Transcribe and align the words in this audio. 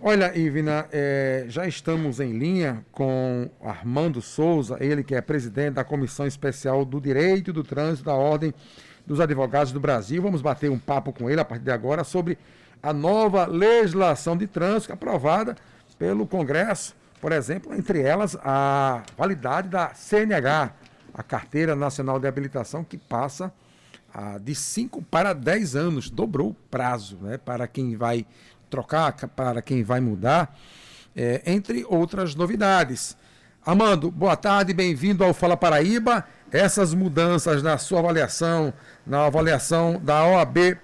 Olha, 0.00 0.36
Ivina, 0.36 0.86
é, 0.92 1.46
já 1.48 1.66
estamos 1.66 2.20
em 2.20 2.32
linha 2.32 2.84
com 2.92 3.48
Armando 3.62 4.20
Souza, 4.20 4.76
ele 4.78 5.02
que 5.02 5.14
é 5.14 5.22
presidente 5.22 5.74
da 5.74 5.84
Comissão 5.84 6.26
Especial 6.26 6.84
do 6.84 7.00
Direito 7.00 7.50
do 7.50 7.64
Trânsito 7.64 8.04
da 8.04 8.14
Ordem 8.14 8.52
dos 9.06 9.20
Advogados 9.20 9.72
do 9.72 9.80
Brasil. 9.80 10.20
Vamos 10.20 10.42
bater 10.42 10.70
um 10.70 10.78
papo 10.78 11.14
com 11.14 11.30
ele 11.30 11.40
a 11.40 11.44
partir 11.44 11.64
de 11.64 11.70
agora 11.70 12.04
sobre 12.04 12.38
a 12.82 12.92
nova 12.92 13.46
legislação 13.46 14.36
de 14.36 14.46
trânsito 14.46 14.92
aprovada 14.92 15.56
pelo 15.98 16.26
Congresso, 16.26 16.94
por 17.18 17.32
exemplo, 17.32 17.74
entre 17.74 18.02
elas 18.02 18.36
a 18.44 19.02
validade 19.16 19.70
da 19.70 19.94
CNH, 19.94 20.74
a 21.14 21.22
Carteira 21.22 21.74
Nacional 21.74 22.20
de 22.20 22.28
Habilitação, 22.28 22.84
que 22.84 22.98
passa 22.98 23.50
de 24.40 24.54
5 24.54 25.02
para 25.02 25.32
10 25.32 25.76
anos, 25.76 26.10
dobrou 26.10 26.50
o 26.50 26.54
prazo 26.70 27.18
né, 27.20 27.36
para 27.36 27.66
quem 27.66 27.96
vai 27.96 28.26
trocar, 28.70 29.12
para 29.28 29.62
quem 29.62 29.82
vai 29.82 30.00
mudar, 30.00 30.56
é, 31.14 31.42
entre 31.46 31.84
outras 31.88 32.34
novidades. 32.34 33.16
Amando, 33.64 34.10
boa 34.10 34.36
tarde, 34.36 34.72
bem-vindo 34.72 35.24
ao 35.24 35.34
Fala 35.34 35.56
Paraíba. 35.56 36.26
Essas 36.52 36.94
mudanças 36.94 37.62
na 37.62 37.78
sua 37.78 37.98
avaliação, 37.98 38.72
na 39.04 39.26
avaliação 39.26 40.00
da 40.00 40.24
OAB, 40.24 40.78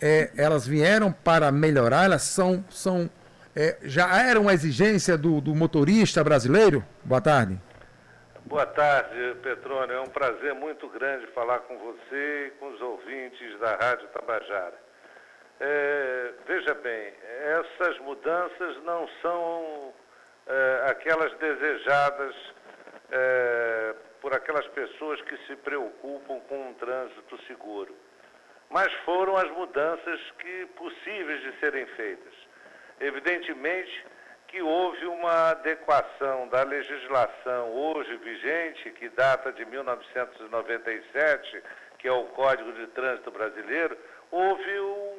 é, 0.00 0.30
elas 0.36 0.66
vieram 0.66 1.10
para 1.10 1.50
melhorar, 1.50 2.04
elas 2.04 2.22
são, 2.22 2.64
são 2.68 3.08
é, 3.54 3.78
já 3.82 4.22
eram 4.22 4.42
uma 4.42 4.52
exigência 4.52 5.16
do, 5.16 5.40
do 5.40 5.54
motorista 5.54 6.24
brasileiro? 6.24 6.84
Boa 7.04 7.20
tarde. 7.20 7.58
Boa 8.46 8.66
tarde, 8.66 9.36
Petrônio. 9.42 9.96
É 9.96 10.00
um 10.00 10.08
prazer 10.08 10.54
muito 10.54 10.88
grande 10.88 11.26
falar 11.28 11.60
com 11.60 11.78
você 11.78 12.48
e 12.48 12.50
com 12.58 12.68
os 12.72 12.80
ouvintes 12.80 13.58
da 13.60 13.76
Rádio 13.76 14.08
Tabajara. 14.08 14.74
É, 15.64 16.32
veja 16.44 16.74
bem, 16.74 17.14
essas 17.22 17.96
mudanças 18.00 18.82
não 18.82 19.08
são 19.22 19.94
é, 20.44 20.90
aquelas 20.90 21.32
desejadas 21.34 22.34
é, 23.12 23.94
por 24.20 24.34
aquelas 24.34 24.66
pessoas 24.68 25.22
que 25.22 25.36
se 25.46 25.54
preocupam 25.54 26.40
com 26.48 26.68
um 26.68 26.74
trânsito 26.74 27.40
seguro, 27.46 27.94
mas 28.70 28.92
foram 29.04 29.36
as 29.36 29.48
mudanças 29.52 30.20
que 30.40 30.66
possíveis 30.74 31.40
de 31.42 31.56
serem 31.60 31.86
feitas. 31.86 32.34
Evidentemente 32.98 34.04
que 34.48 34.60
houve 34.60 35.06
uma 35.06 35.50
adequação 35.50 36.48
da 36.48 36.64
legislação 36.64 37.70
hoje 37.70 38.16
vigente, 38.16 38.90
que 38.90 39.08
data 39.10 39.52
de 39.52 39.64
1997, 39.64 41.62
que 41.98 42.08
é 42.08 42.12
o 42.12 42.24
Código 42.24 42.72
de 42.72 42.88
Trânsito 42.88 43.30
Brasileiro, 43.30 43.96
houve 44.32 44.80
um, 44.80 45.11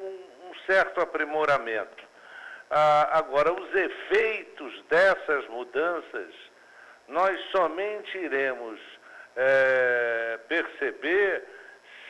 certo 0.66 1.00
aprimoramento. 1.00 2.04
Ah, 2.70 3.18
agora, 3.18 3.52
os 3.52 3.74
efeitos 3.74 4.82
dessas 4.88 5.46
mudanças, 5.48 6.34
nós 7.08 7.38
somente 7.50 8.16
iremos 8.18 8.80
é, 9.36 10.38
perceber 10.48 11.44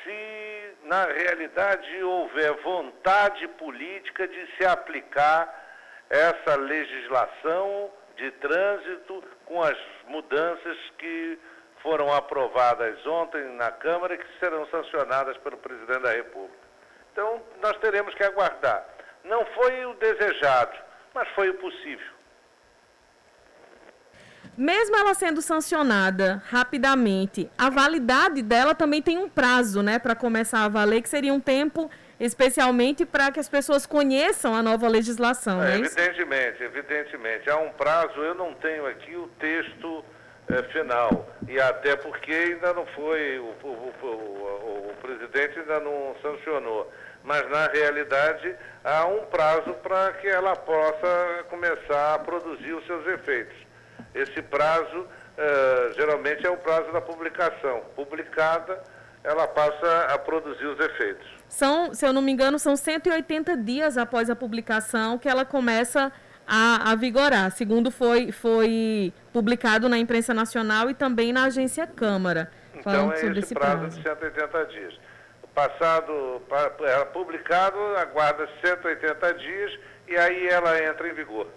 se, 0.02 0.76
na 0.84 1.04
realidade, 1.06 2.02
houver 2.02 2.52
vontade 2.62 3.46
política 3.48 4.28
de 4.28 4.56
se 4.56 4.64
aplicar 4.64 5.62
essa 6.08 6.56
legislação 6.56 7.90
de 8.16 8.30
trânsito 8.32 9.24
com 9.46 9.62
as 9.62 9.78
mudanças 10.06 10.78
que 10.98 11.38
foram 11.82 12.12
aprovadas 12.12 13.04
ontem 13.06 13.44
na 13.56 13.70
Câmara 13.70 14.14
e 14.14 14.18
que 14.18 14.38
serão 14.38 14.66
sancionadas 14.68 15.36
pelo 15.38 15.56
presidente 15.58 16.00
da 16.00 16.12
República. 16.12 16.63
Então, 17.14 17.40
nós 17.62 17.76
teremos 17.78 18.12
que 18.16 18.24
aguardar. 18.24 18.84
Não 19.22 19.46
foi 19.54 19.86
o 19.86 19.94
desejado, 19.94 20.76
mas 21.14 21.28
foi 21.28 21.48
o 21.48 21.54
possível. 21.54 22.12
Mesmo 24.56 24.96
ela 24.96 25.14
sendo 25.14 25.40
sancionada 25.40 26.42
rapidamente, 26.48 27.48
a 27.56 27.70
validade 27.70 28.42
dela 28.42 28.74
também 28.74 29.00
tem 29.00 29.16
um 29.16 29.28
prazo, 29.28 29.80
né, 29.80 30.00
para 30.00 30.16
começar 30.16 30.64
a 30.64 30.68
valer, 30.68 31.02
que 31.02 31.08
seria 31.08 31.32
um 31.32 31.40
tempo 31.40 31.88
especialmente 32.18 33.06
para 33.06 33.30
que 33.30 33.38
as 33.38 33.48
pessoas 33.48 33.86
conheçam 33.86 34.52
a 34.52 34.62
nova 34.62 34.88
legislação. 34.88 35.62
É, 35.62 35.74
é 35.74 35.78
evidentemente, 35.78 36.62
evidentemente. 36.64 37.48
Há 37.48 37.58
um 37.58 37.70
prazo, 37.70 38.20
eu 38.20 38.34
não 38.34 38.54
tenho 38.54 38.86
aqui 38.86 39.14
o 39.14 39.28
texto 39.38 40.04
é, 40.48 40.62
final. 40.64 41.26
E 41.48 41.60
até 41.60 41.96
porque 41.96 42.32
ainda 42.32 42.72
não 42.72 42.86
foi, 42.86 43.38
o, 43.38 43.54
o, 43.62 43.94
o, 44.02 44.90
o, 44.90 44.94
presidente 45.00 45.58
ainda 45.58 45.80
não 45.80 46.14
sancionou. 46.22 46.90
Mas, 47.22 47.48
na 47.50 47.68
realidade, 47.68 48.54
há 48.84 49.06
um 49.06 49.24
prazo 49.26 49.72
para 49.82 50.12
que 50.14 50.28
ela 50.28 50.54
possa 50.56 51.44
começar 51.48 52.14
a 52.14 52.18
produzir 52.18 52.72
os 52.74 52.86
seus 52.86 53.06
efeitos. 53.06 53.56
Esse 54.14 54.42
prazo, 54.42 55.06
é, 55.36 55.92
geralmente, 55.96 56.46
é 56.46 56.50
o 56.50 56.56
prazo 56.56 56.92
da 56.92 57.00
publicação. 57.00 57.80
Publicada, 57.96 58.82
ela 59.22 59.48
passa 59.48 60.08
a 60.12 60.18
produzir 60.18 60.66
os 60.66 60.78
efeitos. 60.78 61.26
São, 61.48 61.94
se 61.94 62.06
eu 62.06 62.12
não 62.12 62.20
me 62.20 62.30
engano, 62.30 62.58
são 62.58 62.76
180 62.76 63.56
dias 63.56 63.96
após 63.96 64.28
a 64.28 64.36
publicação 64.36 65.18
que 65.18 65.28
ela 65.28 65.44
começa 65.44 66.06
a 66.06 66.12
a, 66.46 66.90
a 66.90 66.94
vigorar, 66.94 67.50
segundo 67.50 67.90
foi, 67.90 68.32
foi 68.32 69.12
publicado 69.32 69.88
na 69.88 69.98
imprensa 69.98 70.34
nacional 70.34 70.90
e 70.90 70.94
também 70.94 71.32
na 71.32 71.44
agência 71.44 71.86
Câmara. 71.86 72.50
Então 72.74 73.12
é 73.12 73.16
sobre 73.16 73.38
esse 73.38 73.54
prazo, 73.54 73.78
prazo 73.78 73.96
de 73.96 74.02
180 74.02 74.64
dias. 74.66 74.94
Passado, 75.54 76.42
é 76.80 77.04
publicado, 77.06 77.78
aguarda 77.96 78.48
180 78.64 79.34
dias 79.34 79.78
e 80.08 80.16
aí 80.16 80.48
ela 80.48 80.82
entra 80.82 81.08
em 81.08 81.14
vigor. 81.14 81.48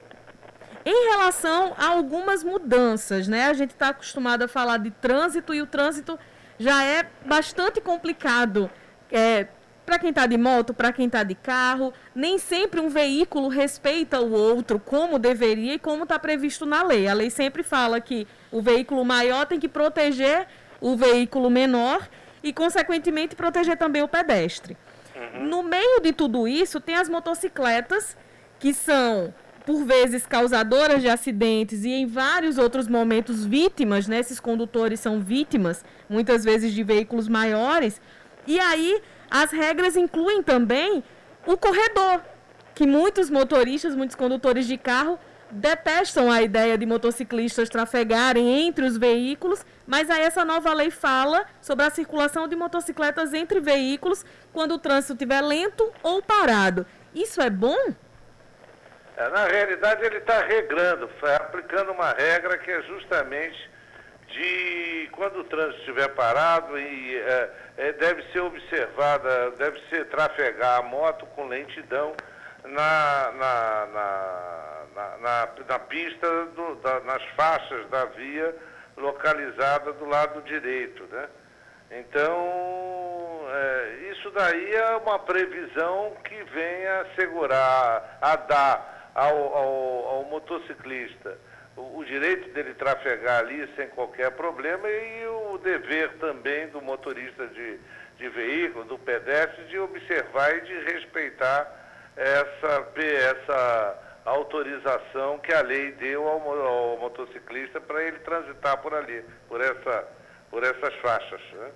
Em 0.86 1.10
relação 1.10 1.74
a 1.78 1.88
algumas 1.88 2.44
mudanças, 2.44 3.28
né? 3.28 3.48
A 3.48 3.54
gente 3.54 3.72
está 3.72 3.90
acostumado 3.90 4.44
a 4.44 4.48
falar 4.48 4.78
de 4.78 4.92
trânsito 4.92 5.54
e 5.54 5.62
o 5.62 5.66
trânsito 5.66 6.18
já 6.58 6.84
é 6.84 7.06
bastante 7.26 7.82
complicado. 7.82 8.70
É, 9.12 9.48
para 9.88 9.98
quem 9.98 10.10
está 10.10 10.26
de 10.26 10.38
moto, 10.38 10.74
para 10.74 10.92
quem 10.92 11.06
está 11.06 11.24
de 11.24 11.34
carro, 11.34 11.94
nem 12.14 12.38
sempre 12.38 12.82
um 12.82 12.90
veículo 12.90 13.48
respeita 13.48 14.20
o 14.20 14.34
outro 14.34 14.78
como 14.80 15.18
deveria 15.18 15.76
e 15.76 15.80
como 15.80 16.04
está 16.04 16.20
previsto 16.20 16.66
na 16.66 16.84
lei. 16.84 17.08
A 17.08 17.14
lei 17.14 17.30
sempre 17.30 17.64
fala 17.64 18.02
que 18.02 18.28
o 18.52 18.62
veículo 18.62 19.06
maior 19.06 19.46
tem 19.46 19.58
que 19.58 19.70
proteger 19.70 20.46
o 20.82 20.98
veículo 20.98 21.50
menor 21.50 22.06
e, 22.44 22.52
consequentemente, 22.52 23.34
proteger 23.34 23.78
também 23.78 24.02
o 24.02 24.10
pedestre. 24.10 24.76
Uhum. 25.16 25.46
No 25.46 25.64
meio 25.64 26.02
de 26.02 26.12
tudo 26.12 26.50
isso, 26.50 26.82
tem 26.82 26.96
as 26.96 27.08
motocicletas, 27.08 28.18
que 28.60 28.74
são, 28.74 29.34
por 29.66 29.86
vezes, 29.86 30.28
causadoras 30.28 31.02
de 31.02 31.08
acidentes 31.08 31.86
e, 31.86 31.92
em 31.92 32.06
vários 32.06 32.58
outros 32.58 32.90
momentos, 32.90 33.46
vítimas, 33.46 34.06
né? 34.06 34.20
Esses 34.20 34.42
condutores 34.42 35.00
são 35.00 35.22
vítimas, 35.22 35.86
muitas 36.10 36.44
vezes, 36.44 36.74
de 36.74 36.84
veículos 36.84 37.30
maiores. 37.30 38.02
E 38.46 38.60
aí 38.60 39.02
as 39.30 39.52
regras 39.52 39.96
incluem 39.96 40.42
também 40.42 41.04
o 41.46 41.58
corredor, 41.58 42.22
que 42.76 42.86
muitos 42.86 43.30
motoristas, 43.30 43.96
muitos 43.96 44.16
condutores 44.16 44.68
de 44.68 44.78
carro 44.78 45.20
detestam 45.50 46.32
a 46.32 46.42
ideia 46.42 46.78
de 46.78 46.86
motociclistas 46.86 47.70
trafegarem 47.70 48.68
entre 48.68 48.86
os 48.86 48.98
veículos, 48.98 49.66
mas 49.86 50.10
aí 50.10 50.22
essa 50.22 50.44
nova 50.44 50.74
lei 50.74 50.92
fala 50.92 51.46
sobre 51.62 51.86
a 51.86 51.90
circulação 51.90 52.48
de 52.48 52.56
motocicletas 52.56 53.34
entre 53.34 53.60
veículos 53.60 54.26
quando 54.52 54.74
o 54.74 54.80
trânsito 54.80 55.14
estiver 55.14 55.42
lento 55.42 55.92
ou 56.04 56.22
parado. 56.22 56.86
Isso 57.16 57.42
é 57.42 57.50
bom? 57.50 57.78
É, 59.16 59.30
na 59.30 59.46
realidade, 59.46 60.06
ele 60.06 60.18
está 60.18 60.42
regrando, 60.44 61.10
aplicando 61.38 61.92
uma 61.92 62.12
regra 62.12 62.58
que 62.58 62.70
é 62.70 62.82
justamente 62.84 63.70
de 64.28 65.10
quando 65.12 65.40
o 65.40 65.44
trânsito 65.46 65.80
estiver 65.80 66.10
parado 66.10 66.78
e 66.78 67.18
é, 67.18 67.52
é, 67.78 67.94
deve 67.94 68.24
ser 68.32 68.42
observada, 68.42 69.52
deve 69.52 69.80
ser 69.90 70.06
trafegar 70.06 70.80
a 70.80 70.84
moto 70.84 71.26
com 71.28 71.48
lentidão 71.48 72.14
na, 72.64 73.32
na, 73.32 73.88
na, 73.94 75.18
na, 75.20 75.48
na 75.68 75.80
pista, 75.80 76.46
do, 76.48 76.76
da, 76.76 77.00
nas 77.02 77.24
faixas 77.36 77.88
da 77.90 78.06
via 78.06 78.56
localizada 78.98 79.94
do 79.94 80.06
lado 80.06 80.42
direito. 80.42 81.04
Né? 81.12 81.28
Então, 81.92 83.48
é, 83.50 84.12
isso 84.12 84.30
daí 84.32 84.76
é 84.76 84.98
uma 84.98 85.20
previsão 85.20 86.14
que 86.24 86.44
vem 86.44 86.88
a 86.88 87.02
assegurar, 87.02 88.18
a 88.22 88.36
dar 88.36 89.12
ao, 89.16 89.56
ao, 89.56 90.08
ao 90.10 90.24
motociclista 90.26 91.38
o, 91.78 92.04
direito 92.04 92.50
dele 92.50 92.74
trafegar 92.74 93.40
ali 93.40 93.70
sem 93.76 93.88
qualquer 93.90 94.32
problema 94.32 94.90
e 94.90 95.28
o 95.28 95.58
dever 95.60 96.14
também 96.18 96.68
do 96.70 96.82
motorista 96.82 97.48
de, 97.48 97.80
de 98.18 98.30
veículo, 98.30 98.86
do 98.86 98.98
pedestre, 98.98 99.66
de 99.66 99.78
observar 99.78 100.58
e 100.58 100.62
de 100.62 100.80
respeitar 100.92 101.72
essa, 102.16 102.92
essa 102.96 104.04
autorização 104.26 105.38
que 105.40 105.54
a 105.54 105.62
lei 105.62 105.92
deu 105.94 106.28
ao, 106.28 106.66
ao 106.66 106.98
motociclista 106.98 107.80
para 107.80 108.04
ele 108.04 108.20
transitar 108.20 108.78
por 108.82 108.94
ali, 108.94 109.24
por, 109.48 109.62
essa, 109.62 110.08
por 110.50 110.64
essas 110.64 110.94
faixas. 110.96 111.42
Né? 111.54 111.72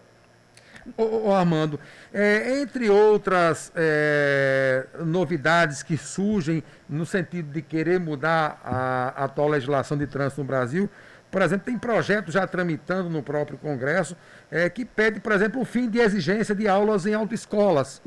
Ô, 0.98 1.30
ô 1.30 1.33
Armando, 1.33 1.80
é, 2.13 2.60
entre 2.62 2.89
outras 2.89 3.72
é, 3.75 4.88
novidades 5.00 5.83
que 5.83 5.98
surgem 5.98 6.63
no 6.89 7.06
sentido 7.06 7.51
de 7.51 7.62
querer 7.62 8.00
mudar 8.00 8.60
a, 8.63 9.25
atual 9.25 9.48
legislação 9.48 9.98
de 9.98 10.07
trânsito 10.07 10.42
no 10.42 10.48
Brasil, 10.48 10.89
por 11.30 11.42
exemplo, 11.42 11.66
tem 11.66 11.78
projetos 11.78 12.33
já 12.33 12.45
tramitando 12.45 13.10
no 13.10 13.24
próprio 13.24 13.57
Congresso 13.57 14.18
é, 14.51 14.69
que 14.69 14.83
pede, 14.83 15.19
por 15.19 15.31
exemplo, 15.31 15.62
o 15.62 15.66
fim 15.66 15.89
de 15.89 16.00
exigência 16.00 16.54
de 16.54 16.68
aulas 16.68 17.06
em 17.06 17.13
autoescolas. 17.13 18.01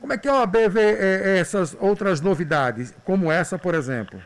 Como 0.00 0.12
é 0.12 0.18
que 0.18 0.28
a 0.28 0.34
OAB 0.34 0.56
vê 0.70 0.92
é, 0.92 1.38
essas 1.38 1.76
outras 1.80 2.20
novidades, 2.20 2.94
como 3.04 3.30
essa, 3.30 3.58
por 3.58 3.74
exemplo? 3.74 4.22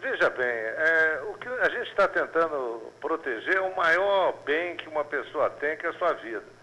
Veja 0.00 0.30
bem, 0.30 0.46
é, 0.46 1.20
o 1.30 1.34
que 1.34 1.48
a 1.48 1.68
gente 1.70 1.88
está 1.90 2.06
tentando 2.06 2.92
proteger 3.00 3.56
é 3.56 3.60
o 3.60 3.74
maior 3.76 4.34
bem 4.44 4.76
que 4.76 4.88
uma 4.88 5.04
pessoa 5.04 5.48
tem, 5.50 5.76
que 5.76 5.86
é 5.86 5.90
a 5.90 5.92
sua 5.94 6.12
vida. 6.14 6.57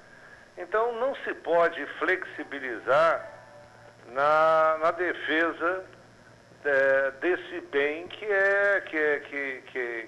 Então 0.58 0.94
não 0.94 1.16
se 1.18 1.34
pode 1.36 1.86
flexibilizar 1.98 3.30
na, 4.08 4.78
na 4.82 4.92
defesa 4.92 5.86
é, 6.64 7.12
desse 7.22 7.62
bem 7.72 8.08
que 8.08 8.26
é, 8.26 8.82
que, 8.82 8.98
é, 8.98 9.20
que, 9.20 9.62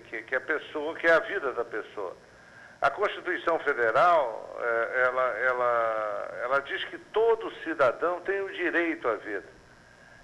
que, 0.09 0.21
que, 0.23 0.35
a 0.35 0.41
pessoa, 0.41 0.95
que 0.95 1.07
é 1.07 1.11
a 1.11 1.19
vida 1.19 1.53
da 1.53 1.63
pessoa. 1.63 2.15
A 2.81 2.89
Constituição 2.89 3.59
Federal, 3.59 4.57
é, 4.59 5.03
ela, 5.05 5.37
ela, 5.39 6.29
ela 6.43 6.59
diz 6.59 6.83
que 6.85 6.97
todo 6.97 7.53
cidadão 7.63 8.21
tem 8.21 8.41
o 8.41 8.53
direito 8.53 9.07
à 9.07 9.15
vida. 9.15 9.57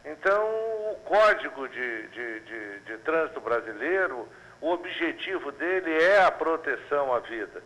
Então, 0.06 0.44
o 0.92 1.02
Código 1.06 1.68
de, 1.70 2.08
de, 2.10 2.40
de, 2.42 2.80
de 2.82 2.98
Trânsito 3.00 3.40
Brasileiro, 3.40 4.28
o 4.60 4.72
objetivo 4.72 5.52
dele 5.54 6.04
é 6.04 6.24
a 6.24 6.32
proteção 6.32 7.14
à 7.14 7.20
vida. 7.20 7.64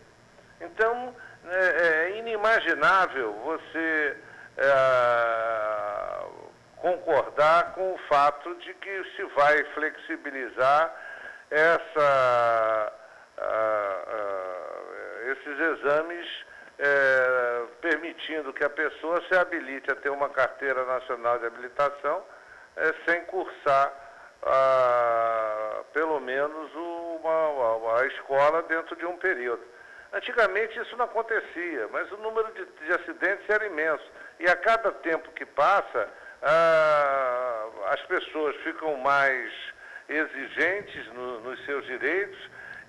Então, 0.61 1.15
é, 1.51 2.09
é 2.09 2.17
inimaginável 2.17 3.33
você 3.43 4.17
é, 4.57 4.67
concordar 6.77 7.73
com 7.73 7.93
o 7.93 7.97
fato 8.09 8.53
de 8.55 8.73
que 8.75 9.03
se 9.15 9.23
vai 9.35 9.63
flexibilizar 9.73 10.93
essa, 11.49 12.93
esses 15.31 15.59
exames, 15.59 16.45
é, 16.79 17.63
permitindo 17.81 18.53
que 18.53 18.63
a 18.63 18.69
pessoa 18.69 19.23
se 19.27 19.35
habilite 19.35 19.91
a 19.91 19.95
ter 19.95 20.09
uma 20.09 20.29
carteira 20.29 20.85
nacional 20.85 21.39
de 21.39 21.45
habilitação 21.45 22.23
é, 22.75 22.93
sem 23.07 23.23
cursar 23.25 23.93
pelo 25.93 26.19
menos 26.19 26.73
uma, 26.75 27.47
uma, 27.49 27.99
a 28.01 28.07
escola 28.07 28.61
dentro 28.63 28.95
de 28.95 29.05
um 29.05 29.17
período. 29.17 29.63
Antigamente 30.13 30.79
isso 30.79 30.95
não 30.95 31.05
acontecia, 31.05 31.87
mas 31.91 32.11
o 32.11 32.17
número 32.17 32.51
de, 32.53 32.65
de 32.85 32.93
acidentes 32.93 33.49
era 33.49 33.65
imenso. 33.65 34.03
E 34.39 34.45
a 34.49 34.55
cada 34.55 34.91
tempo 34.91 35.31
que 35.31 35.45
passa, 35.45 36.09
ah, 36.41 37.67
as 37.89 38.01
pessoas 38.03 38.55
ficam 38.57 38.95
mais 38.97 39.51
exigentes 40.07 41.05
no, 41.13 41.41
nos 41.41 41.63
seus 41.65 41.85
direitos 41.85 42.39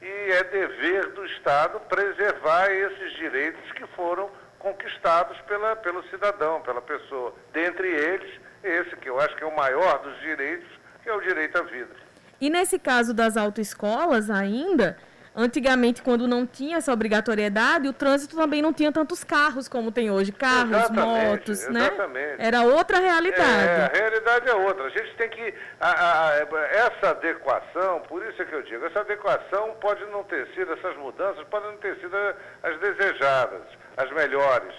e 0.01 0.33
é 0.33 0.45
dever 0.45 1.07
do 1.13 1.25
Estado 1.27 1.81
preservar 1.81 2.71
esses 2.71 3.13
direitos 3.15 3.73
que 3.73 3.87
foram 3.89 4.31
conquistados 4.59 5.41
pela, 5.43 5.77
pelo 5.77 6.03
cidadão, 6.09 6.61
pela 6.63 6.81
pessoa. 6.81 7.35
Dentre 7.53 7.89
eles, 7.89 8.41
esse 8.63 8.97
que 8.97 9.09
eu 9.09 9.19
acho 9.21 9.35
que 9.37 9.45
é 9.45 9.47
o 9.47 9.57
maior 9.57 9.99
dos 10.03 10.19
direitos, 10.21 10.69
que 11.03 11.09
é 11.09 11.15
o 11.15 11.21
direito 11.21 11.59
à 11.59 11.63
vida. 11.63 11.95
E 12.41 12.49
nesse 12.51 12.79
caso 12.79 13.13
das 13.13 13.37
autoescolas 13.37 14.31
ainda, 14.31 14.97
Antigamente, 15.35 16.03
quando 16.03 16.27
não 16.27 16.47
tinha 16.47 16.79
essa 16.79 16.93
obrigatoriedade, 16.93 17.87
o 17.87 17.93
trânsito 17.93 18.37
também 18.37 18.61
não 18.61 18.73
tinha 18.73 18.91
tantos 18.91 19.23
carros 19.23 19.69
como 19.69 19.93
tem 19.93 20.11
hoje. 20.11 20.33
Carros, 20.33 20.71
exatamente, 20.71 21.27
motos, 21.27 21.69
né? 21.69 21.81
exatamente. 21.81 22.39
né? 22.39 22.47
Era 22.47 22.63
outra 22.63 22.99
realidade. 22.99 23.69
É, 23.69 23.85
a 23.85 23.99
realidade 23.99 24.49
é 24.49 24.55
outra. 24.55 24.85
A 24.85 24.91
gente 24.91 25.15
tem 25.17 25.29
que. 25.31 25.55
A, 25.81 26.29
a, 26.29 26.39
essa 26.71 27.11
adequação, 27.11 28.01
por 28.09 28.25
isso 28.27 28.43
é 28.43 28.45
que 28.45 28.55
eu 28.55 28.63
digo, 28.63 28.85
essa 28.87 29.01
adequação 29.01 29.77
pode 29.81 30.05
não 30.07 30.25
ter 30.25 30.47
sido, 30.55 30.73
essas 30.73 30.97
mudanças 30.97 31.45
podem 31.49 31.71
não 31.71 31.79
ter 31.79 31.97
sido 32.01 32.17
as 32.63 32.79
desejadas, 32.81 33.63
as 33.97 34.11
melhores. 34.13 34.75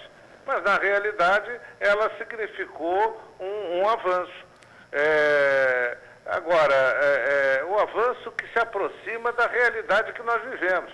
Mas, 0.46 0.62
na 0.62 0.76
realidade, 0.76 1.50
ela 1.78 2.10
significou 2.18 3.20
um, 3.38 3.78
um 3.78 3.88
avanço. 3.88 4.50
É, 4.92 5.96
Agora, 6.26 6.74
é, 6.74 7.60
é, 7.60 7.64
o 7.64 7.78
avanço 7.78 8.30
que 8.32 8.46
se 8.52 8.58
aproxima 8.58 9.32
da 9.32 9.46
realidade 9.46 10.12
que 10.12 10.22
nós 10.22 10.42
vivemos. 10.42 10.92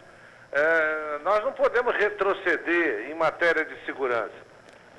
É, 0.53 1.19
nós 1.23 1.45
não 1.45 1.53
podemos 1.53 1.95
retroceder 1.97 3.11
em 3.11 3.15
matéria 3.15 3.65
de 3.65 3.85
segurança. 3.85 4.47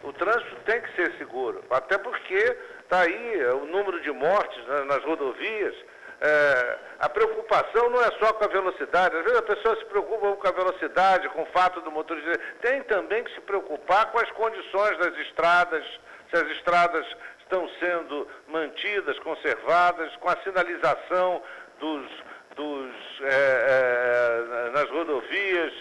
O 0.03 0.13
trânsito 0.13 0.55
tem 0.65 0.79
que 0.81 0.95
ser 0.95 1.11
seguro, 1.17 1.63
até 1.69 1.97
porque 1.97 2.57
está 2.81 3.01
aí 3.01 3.45
o 3.47 3.65
número 3.65 3.99
de 4.01 4.11
mortes 4.11 4.63
né, 4.67 4.83
nas 4.83 5.03
rodovias. 5.03 5.75
É, 6.19 6.77
a 6.99 7.09
preocupação 7.09 7.89
não 7.89 8.01
é 8.01 8.11
só 8.19 8.33
com 8.33 8.43
a 8.43 8.47
velocidade. 8.47 9.15
Às 9.15 9.23
vezes 9.23 9.39
a 9.39 9.43
pessoa 9.43 9.75
se 9.77 9.85
preocupa 9.85 10.35
com 10.35 10.47
a 10.47 10.51
velocidade, 10.51 11.29
com 11.29 11.43
o 11.43 11.47
fato 11.47 11.81
do 11.81 11.91
motorista. 11.91 12.39
Tem 12.61 12.81
também 12.83 13.23
que 13.23 13.33
se 13.33 13.41
preocupar 13.41 14.11
com 14.11 14.19
as 14.19 14.29
condições 14.31 14.97
das 14.97 15.15
estradas, 15.17 15.85
se 16.29 16.35
as 16.37 16.49
estradas 16.51 17.05
estão 17.47 17.67
sendo 17.79 18.27
mantidas, 18.47 19.17
conservadas, 19.19 20.13
com 20.17 20.29
a 20.29 20.37
sinalização 20.43 21.41
dos, 21.79 22.11
dos, 22.55 22.93
é, 23.21 23.27
é, 23.27 24.71
nas 24.71 24.89
rodovias, 24.89 25.73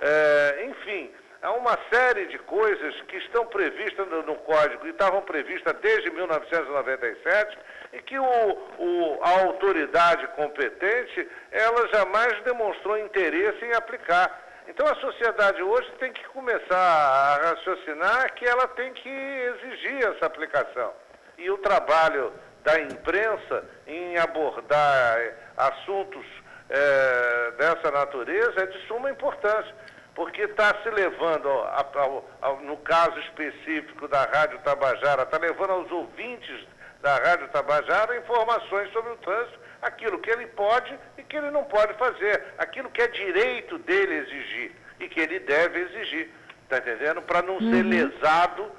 é, 0.00 0.64
enfim, 0.64 1.12
há 1.40 1.52
uma 1.52 1.78
série 1.92 2.26
de 2.26 2.38
coisas 2.40 3.00
que 3.02 3.16
estão 3.18 3.46
previstas 3.46 4.06
no, 4.08 4.34
Código 4.42 4.86
e 4.86 4.90
estavam 4.90 5.22
previstas 5.22 5.74
desde 5.80 6.10
1997 6.10 7.58
e 7.92 8.02
que 8.02 8.18
o, 8.18 8.24
o, 8.24 9.18
a 9.22 9.44
autoridade 9.44 10.26
competente, 10.28 11.28
ela 11.52 11.88
jamais 11.88 12.42
demonstrou 12.42 12.98
interesse 12.98 13.64
em 13.64 13.74
aplicar. 13.74 14.40
Então 14.66 14.86
a 14.86 14.94
sociedade 14.96 15.62
hoje 15.62 15.90
tem 16.00 16.12
que 16.12 16.24
começar 16.28 16.76
a 16.76 17.50
raciocinar 17.50 18.34
que 18.34 18.44
ela 18.44 18.66
tem 18.68 18.92
que 18.92 19.08
exigir 19.08 20.08
essa 20.08 20.26
aplicação 20.26 20.92
e 21.38 21.50
o 21.50 21.58
trabalho 21.58 22.32
da 22.62 22.80
imprensa 22.80 23.64
em 23.86 24.16
abordar 24.18 25.18
eh, 25.18 25.34
assuntos 25.56 26.24
é, 26.72 27.50
dessa 27.58 27.90
natureza 27.90 28.62
é 28.62 28.66
de 28.66 28.86
suma 28.86 29.10
importância, 29.10 29.74
porque 30.14 30.42
está 30.42 30.74
se 30.82 30.90
levando, 30.90 31.48
ao, 31.48 32.30
ao, 32.40 32.60
no 32.60 32.76
caso 32.78 33.18
específico 33.20 34.08
da 34.08 34.24
Rádio 34.24 34.58
Tabajara, 34.60 35.22
está 35.22 35.38
levando 35.38 35.70
aos 35.70 35.90
ouvintes 35.90 36.66
da 37.00 37.16
Rádio 37.16 37.48
Tabajara 37.48 38.16
informações 38.16 38.90
sobre 38.92 39.12
o 39.12 39.16
trânsito, 39.16 39.58
aquilo 39.82 40.18
que 40.20 40.30
ele 40.30 40.46
pode 40.48 40.96
e 41.18 41.22
que 41.22 41.36
ele 41.36 41.50
não 41.50 41.64
pode 41.64 41.92
fazer, 41.94 42.42
aquilo 42.58 42.90
que 42.90 43.02
é 43.02 43.08
direito 43.08 43.78
dele 43.78 44.14
exigir 44.14 44.72
e 45.00 45.08
que 45.08 45.20
ele 45.20 45.40
deve 45.40 45.80
exigir, 45.80 46.30
está 46.62 46.78
entendendo? 46.78 47.20
Para 47.22 47.42
não 47.42 47.54
uhum. 47.54 47.70
ser 47.70 47.82
lesado 47.82 48.70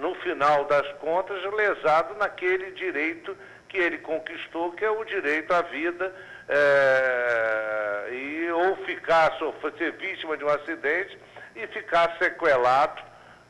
no 0.00 0.14
final 0.16 0.64
das 0.64 0.90
contas, 0.94 1.38
lesado 1.54 2.14
naquele 2.14 2.70
direito 2.72 3.36
que 3.68 3.76
ele 3.76 3.98
conquistou, 3.98 4.72
que 4.72 4.84
é 4.84 4.90
o 4.90 5.04
direito 5.04 5.52
à 5.52 5.62
vida, 5.62 6.12
é, 6.48 8.08
e 8.12 8.50
ou 8.50 8.76
ficar, 8.78 9.38
sofrer, 9.38 9.72
ser 9.78 9.92
vítima 9.92 10.36
de 10.36 10.44
um 10.44 10.48
acidente 10.48 11.16
e 11.54 11.66
ficar 11.68 12.16
sequelado, 12.18 13.00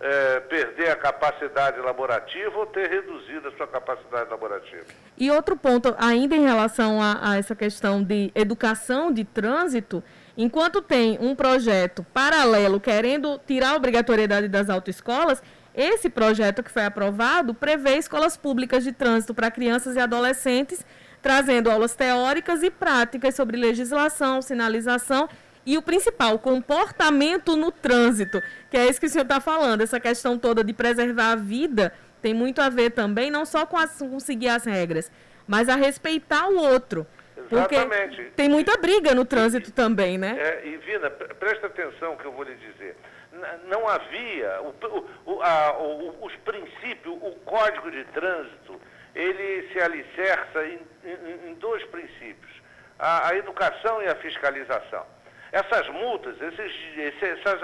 é, 0.01 0.41
perder 0.41 0.91
a 0.91 0.97
capacidade 0.97 1.79
laborativa 1.79 2.59
ou 2.59 2.67
ter 2.67 2.91
reduzido 2.91 3.49
a 3.49 3.53
sua 3.53 3.67
capacidade 3.67 4.29
laborativa. 4.29 4.85
E 5.17 5.31
outro 5.31 5.57
ponto, 5.57 5.95
ainda 5.99 6.35
em 6.35 6.45
relação 6.45 7.01
a, 7.01 7.31
a 7.31 7.39
essa 7.39 7.55
questão 7.55 8.03
de 8.03 8.33
educação 8.35 9.13
de 9.13 9.25
trânsito, 9.25 10.03
enquanto 10.37 10.83
tem 10.83 11.19
um 11.21 11.35
projeto 11.35 12.05
paralelo 12.13 12.81
querendo 12.81 13.39
tirar 13.47 13.71
a 13.71 13.77
obrigatoriedade 13.77 14.49
das 14.49 14.69
autoescolas, 14.69 15.43
esse 15.75 16.11
projeto 16.11 16.63
que 16.63 16.71
foi 16.71 16.85
aprovado 16.85 17.55
prevê 17.55 17.97
escolas 17.97 18.37
públicas 18.37 18.83
de 18.83 18.93
trânsito 18.93 19.35
para 19.35 19.51
crianças 19.51 19.97
e 19.97 20.01
adolescentes, 20.01 20.85
trazendo 21.23 21.71
aulas 21.71 21.95
teóricas 21.95 22.63
e 22.63 22.71
práticas 22.71 23.35
sobre 23.35 23.57
legislação, 23.57 24.43
sinalização 24.43 25.29
e 25.65 25.77
o 25.77 25.83
principal, 25.83 26.39
comportamento 26.39 27.55
no 27.57 27.71
trânsito, 27.71 28.43
que 28.71 28.77
é 28.77 28.89
isso 28.89 28.99
que 28.99 29.07
o 29.07 29.11
senhor 29.11 29.25
está 29.25 29.41
falando, 29.41 29.83
essa 29.83 30.01
questão 30.01 30.39
toda 30.39 30.65
de 30.65 30.73
preservar 30.73 31.33
a 31.33 31.37
vida 31.37 31.93
tem 32.23 32.35
muito 32.35 32.61
a 32.61 32.69
ver 32.69 32.91
também, 32.91 33.31
não 33.31 33.45
só 33.45 33.65
com, 33.65 33.77
as, 33.77 33.99
com 33.99 34.21
seguir 34.21 34.49
as 34.49 34.65
regras, 34.65 35.11
mas 35.47 35.69
a 35.69 35.77
respeitar 35.77 36.49
o 36.49 36.57
outro. 36.57 37.07
Exatamente. 37.51 38.17
Porque 38.17 38.31
tem 38.37 38.49
muita 38.49 38.77
briga 38.77 39.15
no 39.15 39.25
trânsito 39.25 39.73
também, 39.73 40.17
né? 40.17 40.37
É, 40.39 40.67
e 40.67 40.77
Vina, 40.79 41.11
presta 41.11 41.67
atenção 41.67 42.17
que 42.17 42.25
eu 42.25 42.33
vou 42.33 42.45
lhe 42.45 42.55
dizer 42.55 42.97
não 43.65 43.89
havia 43.89 44.61
o, 44.63 44.75
o, 45.25 45.43
a, 45.43 45.79
o, 45.79 46.25
os 46.25 46.35
princípios, 46.37 47.17
o 47.21 47.33
código 47.45 47.91
de 47.91 48.05
trânsito, 48.07 48.81
ele 49.15 49.69
se 49.73 49.81
alicerça 49.81 50.65
em, 50.65 50.81
em, 51.05 51.51
em 51.51 51.55
dois 51.55 51.83
princípios, 51.85 52.51
a, 52.99 53.29
a, 53.29 53.37
educação 53.37 54.03
e 54.03 54.07
a 54.07 54.15
fiscalização. 54.17 55.07
Essas 55.53 55.89
multas, 55.89 56.37
esses, 56.41 56.73
essas, 57.23 57.61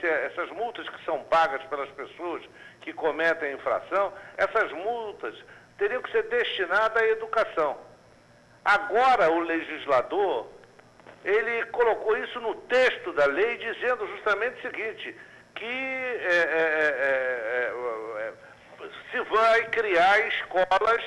essas 0.00 0.50
multas 0.50 0.88
que 0.88 1.04
são 1.04 1.22
pagas 1.24 1.62
pelas 1.64 1.88
pessoas 1.90 2.42
que 2.80 2.92
cometem 2.92 3.54
infração, 3.54 4.12
essas 4.36 4.70
multas 4.72 5.34
teriam 5.76 6.00
que 6.02 6.12
ser 6.12 6.22
destinadas 6.24 7.02
à 7.02 7.06
educação. 7.06 7.76
Agora 8.64 9.30
o 9.30 9.40
legislador, 9.40 10.46
ele 11.24 11.64
colocou 11.66 12.16
isso 12.16 12.40
no 12.40 12.54
texto 12.62 13.12
da 13.12 13.26
lei, 13.26 13.56
dizendo 13.58 14.06
justamente 14.08 14.58
o 14.58 14.62
seguinte, 14.62 15.16
que 15.54 15.64
é, 15.64 16.48
é, 16.60 17.72
é, 18.20 18.32
se 19.10 19.20
vai 19.30 19.64
criar 19.68 20.26
escolas 20.28 21.02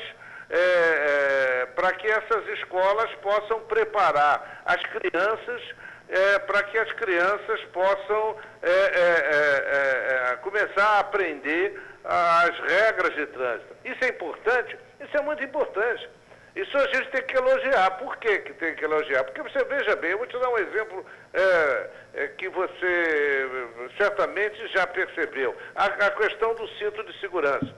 para 1.75 1.91
que 1.93 2.07
essas 2.07 2.47
escolas 2.59 3.13
possam 3.15 3.59
preparar 3.61 4.61
as 4.65 4.81
crianças 4.83 5.61
é, 6.09 6.39
para 6.39 6.63
que 6.63 6.77
as 6.77 6.91
crianças 6.93 7.61
possam 7.73 8.37
é, 8.61 8.69
é, 8.69 10.31
é, 10.31 10.35
começar 10.37 10.85
a 10.85 10.99
aprender 10.99 11.81
as 12.03 12.57
regras 12.59 13.13
de 13.15 13.25
trânsito. 13.27 13.75
Isso 13.83 14.03
é 14.03 14.07
importante? 14.09 14.77
Isso 15.01 15.17
é 15.17 15.21
muito 15.21 15.43
importante. 15.43 16.09
Isso 16.57 16.75
a 16.75 16.87
gente 16.87 17.11
tem 17.11 17.21
que 17.21 17.37
elogiar. 17.37 17.91
Por 17.99 18.17
que, 18.17 18.39
que 18.39 18.53
tem 18.53 18.73
que 18.73 18.83
elogiar? 18.83 19.23
Porque 19.25 19.43
você 19.43 19.63
veja 19.65 19.95
bem, 19.95 20.09
eu 20.09 20.17
vou 20.17 20.25
te 20.25 20.39
dar 20.39 20.49
um 20.49 20.57
exemplo 20.57 21.05
é, 21.31 21.89
é, 22.15 22.27
que 22.29 22.49
você 22.49 23.47
certamente 23.95 24.67
já 24.69 24.87
percebeu. 24.87 25.55
A, 25.75 25.85
a, 25.85 26.11
questão 26.11 26.55
do 26.55 26.67
cinto 26.79 27.03
de 27.03 27.19
segurança. 27.19 27.75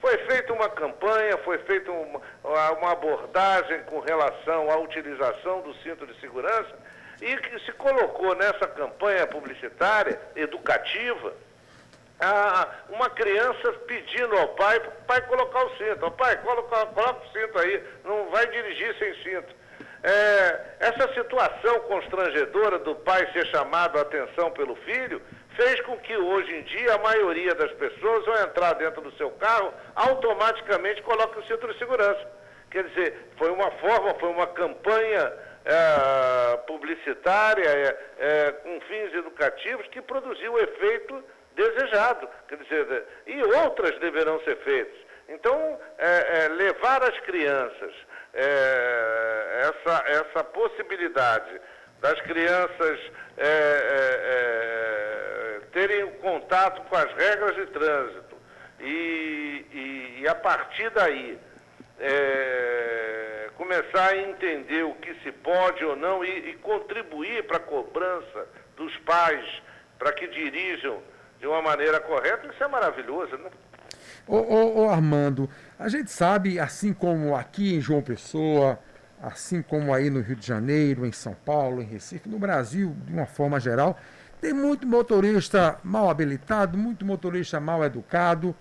Foi 0.00 0.18
feita 0.26 0.52
uma 0.52 0.68
campanha, 0.68 1.38
foi 1.38 1.58
feita 1.58 1.92
uma, 1.92 2.20
uma 2.72 2.90
abordagem 2.90 3.84
com 3.84 4.00
relação 4.00 4.72
à 4.72 4.76
utilização 4.76 5.62
do 5.62 5.72
cinto 5.76 6.04
de 6.04 6.20
segurança 6.20 6.74
e 7.22 7.36
que 7.36 7.60
se 7.60 7.72
colocou 7.72 8.34
nessa 8.34 8.66
campanha 8.66 9.26
publicitária, 9.28 10.20
educativa, 10.34 11.32
a, 12.20 12.68
uma 12.88 13.10
criança 13.10 13.72
pedindo 13.86 14.36
ao 14.36 14.48
pai 14.48 14.80
pai 15.06 15.20
colocar 15.22 15.64
o 15.64 15.76
cinto. 15.76 16.10
Pai, 16.12 16.36
coloca, 16.42 16.86
coloca 16.86 17.26
o 17.26 17.32
cinto 17.32 17.58
aí, 17.58 17.82
não 18.04 18.30
vai 18.30 18.46
dirigir 18.48 18.96
sem 18.98 19.14
cinto. 19.22 19.54
É, 20.02 20.76
essa 20.80 21.12
situação 21.14 21.80
constrangedora 21.80 22.78
do 22.78 22.94
pai 22.96 23.30
ser 23.32 23.46
chamado 23.48 23.98
a 23.98 24.02
atenção 24.02 24.50
pelo 24.52 24.76
filho 24.76 25.20
fez 25.56 25.80
com 25.80 25.96
que 25.98 26.16
hoje 26.16 26.54
em 26.54 26.62
dia 26.62 26.94
a 26.94 26.98
maioria 26.98 27.54
das 27.54 27.72
pessoas, 27.72 28.28
ao 28.28 28.46
entrar 28.46 28.74
dentro 28.74 29.00
do 29.00 29.10
seu 29.16 29.30
carro, 29.32 29.72
automaticamente 29.94 31.02
coloque 31.02 31.38
o 31.38 31.46
cinto 31.46 31.66
de 31.66 31.78
segurança. 31.78 32.28
Quer 32.70 32.84
dizer, 32.84 33.30
foi 33.38 33.50
uma 33.50 33.70
forma, 33.72 34.14
foi 34.14 34.28
uma 34.28 34.46
campanha 34.48 35.32
é, 35.64 36.56
publicitária, 36.58 37.68
é, 37.68 37.98
é, 38.18 38.52
com 38.52 38.80
fins 38.82 39.14
educativos, 39.14 39.86
que 39.88 40.02
produziu 40.02 40.58
efeito 40.58 41.24
desejado. 41.56 42.28
Quer 42.46 42.58
dizer, 42.58 43.04
e 43.26 43.42
outras 43.42 43.98
deverão 43.98 44.40
ser 44.44 44.56
feitas. 44.58 45.06
Então, 45.28 45.80
é, 45.98 46.44
é, 46.44 46.48
levar 46.48 47.02
as 47.02 47.18
crianças 47.20 47.92
é, 48.32 49.60
essa, 49.62 50.04
essa 50.06 50.44
possibilidade 50.44 51.60
das 52.00 52.20
crianças 52.20 53.00
terem 55.72 56.10
contato 56.20 56.82
com 56.82 56.96
as 56.96 57.12
regras 57.14 57.56
de 57.56 57.66
trânsito 57.66 58.36
e, 58.80 59.66
e, 59.72 60.20
e 60.20 60.28
a 60.28 60.34
partir 60.34 60.90
daí 60.90 61.38
é, 61.98 63.50
começar 63.56 64.10
a 64.10 64.16
entender 64.16 64.84
o 64.84 64.94
que 64.94 65.14
se 65.22 65.32
pode 65.32 65.84
ou 65.84 65.96
não 65.96 66.24
e, 66.24 66.50
e 66.50 66.54
contribuir 66.56 67.46
para 67.46 67.56
a 67.56 67.60
cobrança 67.60 68.46
dos 68.76 68.96
pais 68.98 69.62
para 69.98 70.12
que 70.12 70.26
dirijam 70.28 71.02
de 71.40 71.46
uma 71.46 71.62
maneira 71.62 72.00
correta, 72.00 72.46
isso 72.46 72.62
é 72.62 72.68
maravilhoso, 72.68 73.36
né? 73.38 73.50
Ô, 74.26 74.36
ô, 74.36 74.84
ô, 74.84 74.90
Armando, 74.90 75.48
a 75.78 75.88
gente 75.88 76.10
sabe, 76.10 76.58
assim 76.58 76.92
como 76.92 77.36
aqui 77.36 77.74
em 77.74 77.80
João 77.80 78.02
Pessoa, 78.02 78.78
assim 79.22 79.62
como 79.62 79.94
aí 79.94 80.10
no 80.10 80.20
Rio 80.20 80.36
de 80.36 80.46
Janeiro, 80.46 81.06
em 81.06 81.12
São 81.12 81.34
Paulo, 81.44 81.80
em 81.80 81.86
Recife, 81.86 82.28
no 82.28 82.38
Brasil, 82.38 82.96
de 83.06 83.12
uma 83.12 83.26
forma 83.26 83.60
geral, 83.60 83.98
tem 84.40 84.52
muito 84.52 84.86
motorista 84.86 85.78
mal 85.82 86.10
habilitado, 86.10 86.76
muito 86.76 87.04
motorista 87.04 87.60
mal 87.60 87.84
educado, 87.84 88.54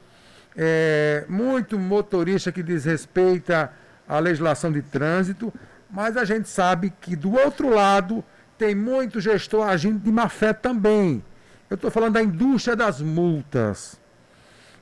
é, 0.55 1.25
muito 1.27 1.77
motorista 1.77 2.51
que 2.51 2.63
desrespeita 2.63 3.73
a 4.07 4.19
legislação 4.19 4.71
de 4.71 4.81
trânsito, 4.81 5.53
mas 5.89 6.15
a 6.15 6.23
gente 6.23 6.47
sabe 6.47 6.93
que 7.01 7.15
do 7.15 7.33
outro 7.33 7.69
lado 7.69 8.23
tem 8.57 8.73
muito 8.73 9.19
gestor 9.19 9.67
agindo 9.67 9.99
de 9.99 10.11
má 10.11 10.29
fé 10.29 10.53
também. 10.53 11.23
Eu 11.69 11.75
estou 11.75 11.89
falando 11.89 12.13
da 12.13 12.21
indústria 12.21 12.75
das 12.75 13.01
multas. 13.01 13.99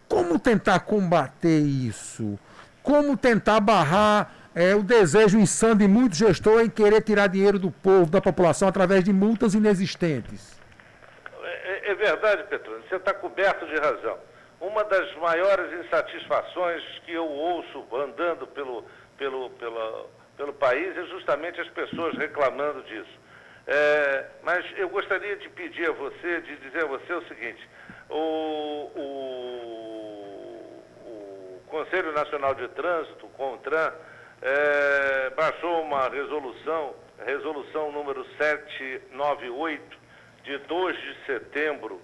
Como 0.08 0.38
tentar 0.38 0.82
combater 0.82 1.60
isso? 1.60 2.38
Como 2.82 3.16
tentar 3.16 3.60
barrar 3.60 4.32
é, 4.54 4.75
o 4.75 4.84
desejo 4.84 5.40
insano 5.40 5.75
de 5.75 5.88
muito 5.88 6.16
gestor 6.16 6.62
em 6.62 6.70
querer 6.70 7.02
tirar 7.02 7.28
dinheiro 7.28 7.58
do 7.58 7.72
povo, 7.72 8.12
da 8.12 8.22
população, 8.22 8.68
através 8.68 9.04
de 9.04 9.13
multas 9.13 9.54
inexistentes? 9.54 10.60
É, 11.42 11.92
é 11.92 11.96
verdade, 11.96 12.44
Petrônio, 12.44 12.84
você 12.88 12.96
está 12.96 13.13
coberto 13.13 13.66
de 13.66 13.75
razão 13.75 14.18
uma 14.63 14.84
das 14.86 15.13
maiores 15.16 15.86
insatisfações 15.86 16.82
que 17.06 17.12
eu 17.12 17.28
ouço 17.28 17.86
andando 17.94 18.48
pelo, 18.48 18.86
pelo, 19.18 19.50
pelo, 19.52 20.10
pelo 20.38 20.54
país 20.54 20.98
é 20.98 21.04
justamente 21.08 21.60
as 21.60 21.68
pessoas 21.70 22.18
reclamando 22.18 22.82
disso. 22.84 23.23
É, 23.65 24.25
mas 24.43 24.65
eu 24.77 24.89
gostaria 24.89 25.38
de 25.38 25.48
pedir 25.50 25.89
a 25.89 25.93
você, 25.93 26.41
de 26.41 26.58
dizer 26.58 26.84
a 26.84 26.88
você 26.88 27.13
o 27.13 27.27
seguinte, 27.27 27.70
o, 28.10 28.91
o, 28.96 29.01
o 31.05 31.62
Conselho 31.67 32.12
Nacional 32.12 32.53
de 32.55 32.67
Trânsito, 32.70 33.27
CONTRAN, 33.29 33.93
é, 34.41 35.29
baixou 35.29 35.82
uma 35.82 36.10
resolução, 36.10 36.93
resolução 37.25 37.91
número 37.91 38.25
798, 38.38 40.03
de 40.43 40.58
2 40.58 40.98
de 40.98 41.25
setembro 41.25 42.01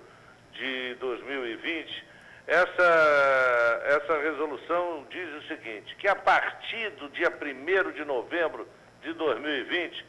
de 0.54 0.96
2020, 0.96 2.08
essa, 2.48 3.82
essa 3.86 4.18
resolução 4.22 5.06
diz 5.10 5.30
o 5.36 5.48
seguinte, 5.48 5.96
que 5.98 6.08
a 6.08 6.16
partir 6.16 6.90
do 6.92 7.10
dia 7.10 7.30
1 7.30 7.92
de 7.92 8.04
novembro 8.06 8.68
de 9.04 9.14
2020, 9.14 10.06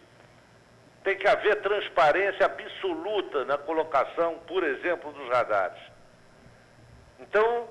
tem 1.02 1.16
que 1.16 1.26
haver 1.26 1.60
transparência 1.62 2.46
absoluta 2.46 3.44
na 3.44 3.56
colocação, 3.56 4.38
por 4.46 4.62
exemplo, 4.62 5.12
dos 5.12 5.28
radares. 5.28 5.80
Então, 7.18 7.68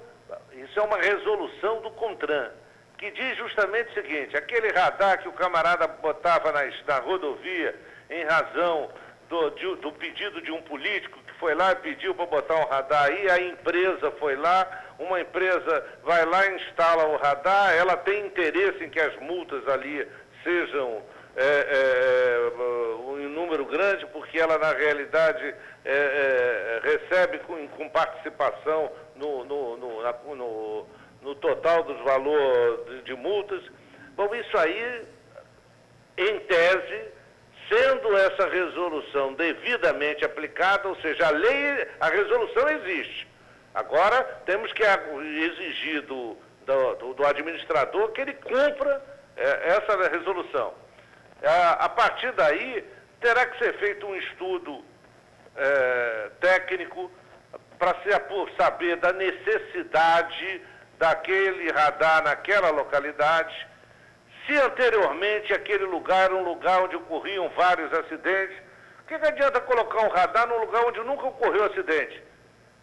isso 0.53 0.79
é 0.79 0.83
uma 0.83 0.98
resolução 0.98 1.81
do 1.81 1.91
CONTRAN, 1.91 2.51
que 2.98 3.12
diz 3.12 3.38
justamente 3.38 3.91
o 3.91 3.93
seguinte, 3.93 4.36
aquele 4.36 4.69
radar 4.71 5.21
que 5.21 5.29
o 5.29 5.33
camarada 5.33 5.88
botava 5.88 6.51
na, 6.51 6.62
na 6.88 7.00
rodovia 7.00 7.75
em 8.09 8.24
razão 8.25 8.89
do, 9.29 9.50
de, 9.51 9.75
do 9.77 9.91
pedido 9.93 10.41
de 10.41 10.51
um 10.51 10.62
político 10.63 11.19
foi 11.39 11.55
lá 11.55 11.71
e 11.71 11.75
pediu 11.77 12.13
para 12.13 12.25
botar 12.25 12.55
um 12.55 12.65
radar 12.65 13.05
aí, 13.05 13.29
a 13.29 13.39
empresa 13.39 14.12
foi 14.19 14.36
lá, 14.36 14.67
uma 15.00 15.21
empresa 15.21 15.86
vai 16.03 16.25
lá 16.25 16.45
instala 16.48 17.05
o 17.05 17.15
radar, 17.15 17.74
ela 17.74 17.95
tem 17.95 18.27
interesse 18.27 18.83
em 18.83 18.89
que 18.89 19.00
as 19.00 19.15
multas 19.21 19.65
ali 19.67 20.05
sejam 20.43 21.01
é, 21.39 21.67
é, 21.72 22.62
um 23.01 23.29
número 23.29 23.65
grande, 23.65 24.05
porque 24.08 24.38
ela 24.38 24.58
na 24.58 24.74
realidade 24.74 25.55
é, 25.86 25.93
é 25.93 26.81
recebe 26.84 27.39
com, 27.39 27.65
com 27.69 27.89
participação 27.89 28.91
no, 29.15 29.46
no, 29.46 29.77
no, 29.77 30.01
na, 30.03 30.13
no, 30.36 30.86
no 31.22 31.36
total 31.36 31.84
dos 31.84 31.98
valores 32.01 32.86
de, 32.88 33.01
de 33.03 33.15
multas. 33.15 33.63
Bom, 34.17 34.36
isso 34.36 34.58
aí, 34.58 35.05
em 36.17 36.39
tese, 36.41 37.05
sendo 37.69 38.17
essa 38.17 38.50
resolução 38.50 39.34
devidamente 39.34 40.25
aplicada, 40.25 40.89
ou 40.89 40.96
seja, 40.98 41.27
a 41.27 41.29
lei, 41.29 41.88
a 42.01 42.10
resolução 42.10 42.67
existe. 42.69 43.29
Agora 43.74 44.24
temos 44.46 44.74
que 44.74 44.84
exigir 44.84 46.01
do, 46.01 46.36
do, 46.65 47.13
do 47.13 47.25
administrador 47.25 48.12
que 48.12 48.19
ele 48.19 48.34
cumpra 48.34 49.01
é, 49.38 49.69
essa 49.69 50.10
resolução. 50.10 50.74
A, 51.43 51.86
a, 51.86 51.89
partir 51.89 52.31
daí, 52.34 52.84
terá 53.22 53.46
que 53.46 53.58
ser 53.63 53.77
feito 53.79 54.05
um 54.05 54.15
estudo 54.15 54.84
é, 55.55 56.31
técnico 56.39 57.12
para 57.77 57.96
saber 58.58 58.98
da 58.98 59.13
necessidade 59.13 60.62
daquele 60.98 61.72
radar 61.72 62.24
naquela 62.24 62.69
localidade 62.72 63.69
se 64.50 64.58
anteriormente 64.58 65.53
aquele 65.53 65.86
lugar 65.86 66.25
era 66.25 66.36
um 66.36 66.43
lugar 66.43 66.81
onde 66.81 66.96
ocorriam 66.96 67.48
vários 67.50 67.93
acidentes, 67.93 68.58
o 69.01 69.08
que, 69.08 69.19
que 69.19 69.27
adianta 69.27 69.62
colocar 69.62 70.01
um 70.01 70.10
radar 70.10 70.48
num 70.48 70.58
lugar 70.58 70.86
onde 70.86 71.00
nunca 71.01 71.27
ocorreu 71.27 71.65
acidente? 71.65 72.24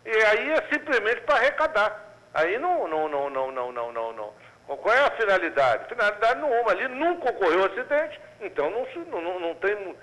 E 0.05 0.11
aí 0.11 0.53
é 0.53 0.63
simplesmente 0.73 1.23
para 1.23 1.37
arrecadar. 1.37 2.15
Aí 2.33 2.57
não, 2.59 2.87
não, 2.87 3.09
não, 3.09 3.29
não, 3.29 3.51
não, 3.51 3.73
não, 3.73 3.93
não, 3.93 4.13
não. 4.13 4.33
Qual 4.67 4.95
é 4.95 5.01
a 5.01 5.11
finalidade? 5.13 5.89
Finalidade 5.89 6.41
nenhuma. 6.41 6.71
Ali 6.73 6.89
nunca 6.89 7.31
ocorreu 7.31 7.65
acidente, 7.67 8.21
então 8.41 8.69
não, 8.71 9.21
não, 9.21 9.41
não 9.41 9.55
tem 9.55 9.97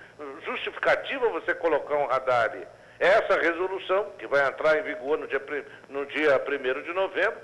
justificativa 0.46 1.28
você 1.30 1.54
colocar 1.56 1.96
um 1.96 2.08
radar 2.08 2.46
ali. 2.52 2.66
Essa 3.00 3.38
resolução, 3.40 4.12
que 4.18 4.26
vai 4.28 4.48
entrar 4.48 4.78
em 4.80 4.84
vigor 4.84 5.18
no 5.18 5.28
dia, 5.28 5.42
no 5.90 6.06
dia 6.06 6.42
1 6.42 6.82
de 6.84 6.94
novembro, 6.94 7.38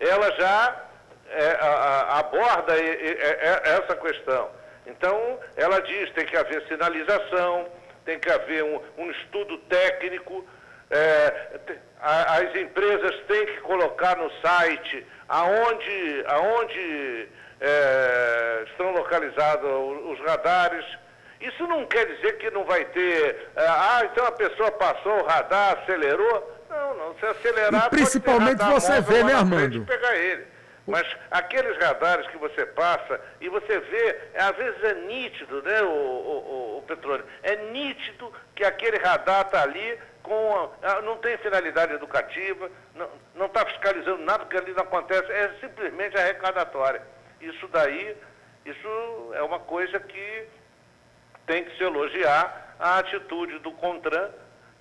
ela 0.00 0.32
já 0.32 0.84
é, 1.30 1.56
a, 1.60 1.66
a, 1.66 2.18
aborda 2.18 2.76
e, 2.76 2.82
e, 2.82 3.10
é, 3.20 3.62
essa 3.64 3.94
questão. 3.94 4.50
Então, 4.86 5.38
ela 5.56 5.80
diz 5.80 6.10
tem 6.12 6.26
que 6.26 6.36
haver 6.36 6.66
sinalização, 6.66 7.68
tem 8.04 8.18
que 8.18 8.30
haver 8.30 8.64
um, 8.64 8.80
um 8.98 9.10
estudo 9.10 9.58
técnico, 9.68 10.44
é, 10.90 11.58
as 12.00 12.54
empresas 12.54 13.14
têm 13.26 13.46
que 13.46 13.60
colocar 13.62 14.16
no 14.16 14.30
site 14.40 15.06
aonde, 15.28 16.24
aonde 16.28 17.28
é, 17.60 18.64
estão 18.66 18.92
localizados 18.92 19.68
os 20.10 20.20
radares. 20.20 20.84
Isso 21.40 21.66
não 21.66 21.84
quer 21.86 22.06
dizer 22.06 22.38
que 22.38 22.50
não 22.50 22.64
vai 22.64 22.84
ter. 22.86 23.50
É, 23.56 23.66
ah, 23.66 24.02
então 24.10 24.24
a 24.26 24.32
pessoa 24.32 24.70
passou 24.72 25.20
o 25.20 25.26
radar, 25.26 25.78
acelerou. 25.82 26.56
Não, 26.70 26.94
não. 26.94 27.18
Se 27.18 27.26
acelerar. 27.26 27.86
E 27.86 27.90
principalmente 27.90 28.64
você 28.64 29.00
vê, 29.00 29.22
né, 29.22 29.34
Armando? 29.34 29.84
Pegar 29.84 30.16
ele. 30.16 30.46
Mas 30.86 31.04
aqueles 31.30 31.76
radares 31.78 32.26
que 32.28 32.38
você 32.38 32.64
passa 32.64 33.20
e 33.40 33.48
você 33.48 33.80
vê, 33.80 34.20
às 34.36 34.56
vezes 34.56 34.84
é 34.84 34.94
nítido, 34.94 35.60
né, 35.62 35.82
o, 35.82 35.88
o, 35.88 36.78
o 36.78 36.82
petróleo? 36.86 37.24
É 37.42 37.56
nítido 37.72 38.32
que 38.54 38.64
aquele 38.64 38.96
radar 38.98 39.46
está 39.46 39.62
ali 39.62 39.98
com. 40.26 40.70
A, 40.82 41.00
não 41.02 41.16
tem 41.18 41.38
finalidade 41.38 41.94
educativa, 41.94 42.70
não 43.34 43.46
está 43.46 43.64
fiscalizando 43.64 44.22
nada, 44.24 44.40
porque 44.40 44.56
ali 44.56 44.72
não 44.72 44.82
acontece, 44.82 45.30
é 45.30 45.54
simplesmente 45.60 46.16
arrecadatória. 46.16 47.00
Isso 47.40 47.68
daí, 47.68 48.16
isso 48.64 49.30
é 49.34 49.42
uma 49.42 49.60
coisa 49.60 50.00
que 50.00 50.48
tem 51.46 51.64
que 51.64 51.76
se 51.76 51.84
elogiar 51.84 52.74
a 52.78 52.98
atitude 52.98 53.58
do 53.60 53.70
CONTRAN 53.72 54.30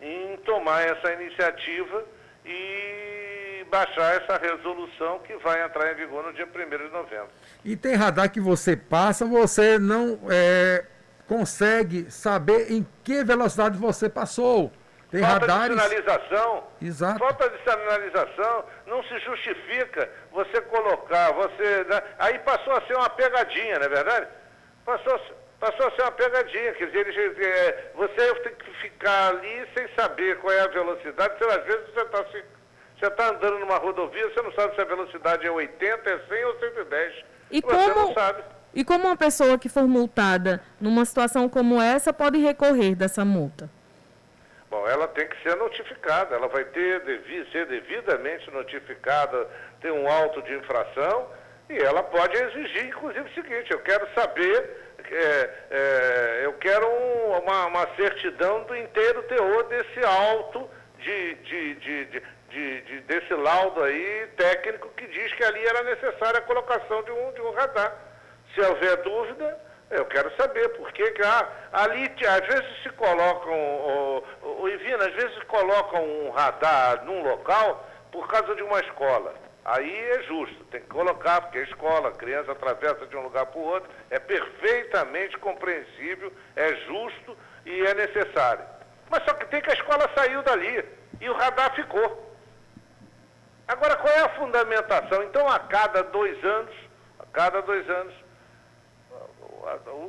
em 0.01 0.37
tomar 0.37 0.81
essa 0.81 1.13
iniciativa 1.13 2.03
e 2.43 3.65
baixar 3.69 4.21
essa 4.21 4.37
resolução 4.37 5.19
que 5.19 5.35
vai 5.37 5.63
entrar 5.63 5.91
em 5.91 5.95
vigor 5.95 6.23
no 6.23 6.33
dia 6.33 6.47
1 6.47 6.69
de 6.69 6.91
novembro. 6.91 7.29
E 7.63 7.75
tem 7.75 7.95
radar 7.95 8.31
que 8.31 8.39
você 8.39 8.75
passa, 8.75 9.25
você 9.25 9.77
não 9.77 10.19
é, 10.29 10.85
consegue 11.27 12.09
saber 12.11 12.71
em 12.71 12.85
que 13.03 13.23
velocidade 13.23 13.77
você 13.77 14.09
passou. 14.09 14.71
Tem 15.11 15.21
falta 15.21 15.45
radares... 15.45 15.75
de 15.75 15.81
sinalização. 15.81 16.63
Exato. 16.81 17.19
Falta 17.19 17.49
de 17.49 17.57
sinalização 17.59 18.65
não 18.85 19.03
se 19.03 19.19
justifica 19.19 20.09
você 20.31 20.61
colocar, 20.61 21.31
você. 21.33 21.83
Né? 21.85 22.01
Aí 22.19 22.39
passou 22.39 22.73
a 22.73 22.81
ser 22.81 22.95
uma 22.95 23.09
pegadinha, 23.09 23.79
não 23.79 23.85
é 23.85 23.89
verdade? 23.89 24.27
Passou, 24.85 25.19
passou 25.59 25.87
a 25.87 25.91
ser 25.91 26.01
uma 26.01 26.11
pegadinha. 26.11 26.73
Quer 26.73 26.87
dizer, 26.87 27.07
ele, 27.07 27.45
é, 27.45 27.91
você 27.95 28.35
tem 28.35 28.55
que 28.55 28.71
ficar 28.81 29.29
ali 29.29 29.67
sem 29.75 29.87
saber 29.95 30.37
qual 30.39 30.53
é 30.53 30.61
a 30.61 30.67
velocidade. 30.67 31.37
Você, 31.37 31.45
às 31.45 31.65
vezes 31.65 31.93
você 31.93 32.01
está 32.01 32.25
você 32.99 33.11
tá 33.11 33.29
andando 33.29 33.59
numa 33.59 33.77
rodovia, 33.77 34.29
você 34.29 34.41
não 34.41 34.53
sabe 34.53 34.73
se 34.73 34.81
a 34.81 34.85
velocidade 34.85 35.45
é 35.45 35.51
80, 35.51 36.09
é 36.09 36.19
100 36.27 36.45
ou 36.45 36.59
110. 36.59 37.25
E 37.51 37.61
você 37.61 37.93
como... 37.93 38.07
não 38.07 38.13
sabe. 38.13 38.43
E 38.73 38.83
como 38.83 39.05
uma 39.05 39.15
pessoa 39.15 39.57
que 39.57 39.69
for 39.69 39.87
multada 39.87 40.61
numa 40.81 41.05
situação 41.05 41.47
como 41.47 41.81
essa 41.81 42.11
pode 42.11 42.37
recorrer 42.39 42.95
dessa 42.95 43.23
multa? 43.23 43.69
Bom, 44.69 44.87
ela 44.87 45.07
tem 45.09 45.27
que 45.27 45.41
ser 45.43 45.55
notificada, 45.55 46.35
ela 46.35 46.47
vai 46.47 46.65
ter, 46.65 46.99
devi, 47.01 47.47
ser 47.51 47.67
devidamente 47.67 48.49
notificada, 48.51 49.47
ter 49.79 49.91
um 49.91 50.07
auto 50.07 50.41
de 50.41 50.53
infração 50.55 51.29
e 51.69 51.77
ela 51.77 52.03
pode 52.03 52.35
exigir, 52.35 52.85
inclusive, 52.85 53.27
o 53.27 53.33
seguinte, 53.33 53.71
eu 53.71 53.79
quero 53.79 54.07
saber, 54.13 54.69
é, 55.11 55.49
é, 55.71 56.41
eu 56.45 56.53
quero 56.53 56.87
um, 56.87 57.39
uma, 57.39 57.65
uma, 57.65 57.95
certidão 57.95 58.63
do 58.63 58.75
inteiro 58.75 59.23
teor 59.23 59.63
desse 59.63 60.03
auto, 60.03 60.69
de, 60.99 61.35
de, 61.35 61.75
de, 61.75 62.23
de, 62.49 63.01
desse 63.01 63.33
laudo 63.33 63.83
aí 63.83 64.27
técnico 64.37 64.89
que 64.89 65.07
diz 65.07 65.33
que 65.33 65.43
ali 65.43 65.65
era 65.65 65.83
necessária 65.83 66.39
a 66.39 66.43
colocação 66.43 67.03
de 67.03 67.11
um, 67.11 67.31
de 67.33 67.41
um 67.41 67.51
radar. 67.51 67.95
Se 68.53 68.61
houver 68.61 68.97
dúvida, 68.97 69.59
eu 69.89 70.05
quero 70.05 70.31
saber 70.35 70.69
por 70.69 70.91
que, 70.91 71.03
ah, 71.23 71.47
ali 71.71 72.11
às 72.27 72.47
vezes 72.47 72.83
se 72.83 72.89
colocam, 72.91 73.53
o, 73.53 74.23
o, 74.61 74.69
Ivina, 74.69 75.05
às 75.05 75.13
vezes 75.13 75.43
colocam 75.43 76.03
um 76.03 76.31
radar 76.31 77.03
num 77.05 77.23
local 77.23 77.87
por 78.11 78.27
causa 78.27 78.55
de 78.55 78.63
uma 78.63 78.79
escola. 78.79 79.35
Aí 79.63 79.99
é 80.11 80.23
justo, 80.23 80.63
tem 80.65 80.81
que 80.81 80.87
colocar, 80.87 81.41
porque 81.41 81.59
a 81.59 81.63
escola, 81.63 82.09
a 82.09 82.11
criança 82.11 82.51
atravessa 82.51 83.07
de 83.07 83.15
um 83.15 83.23
lugar 83.23 83.47
para 83.47 83.59
o 83.59 83.63
outro, 83.63 83.89
é 84.09 84.19
perfeitamente 84.19 85.37
compreensível, 85.39 86.31
é 86.55 86.75
justo 86.87 87.37
e 87.65 87.81
é 87.81 87.93
necessário. 87.93 88.63
Mas 89.09 89.23
só 89.23 89.33
que 89.33 89.45
tem 89.47 89.61
que 89.61 89.71
a 89.71 89.73
escola 89.73 90.09
saiu 90.15 90.41
dali 90.43 90.85
e 91.19 91.29
o 91.29 91.33
radar 91.33 91.73
ficou. 91.73 92.25
Agora, 93.67 93.95
qual 93.95 94.13
é 94.13 94.19
a 94.19 94.29
fundamentação? 94.29 95.23
Então, 95.23 95.47
a 95.49 95.57
cada 95.57 96.03
dois 96.03 96.43
anos, 96.43 96.75
a 97.19 97.25
cada 97.25 97.61
dois 97.63 97.89
anos, 97.89 98.13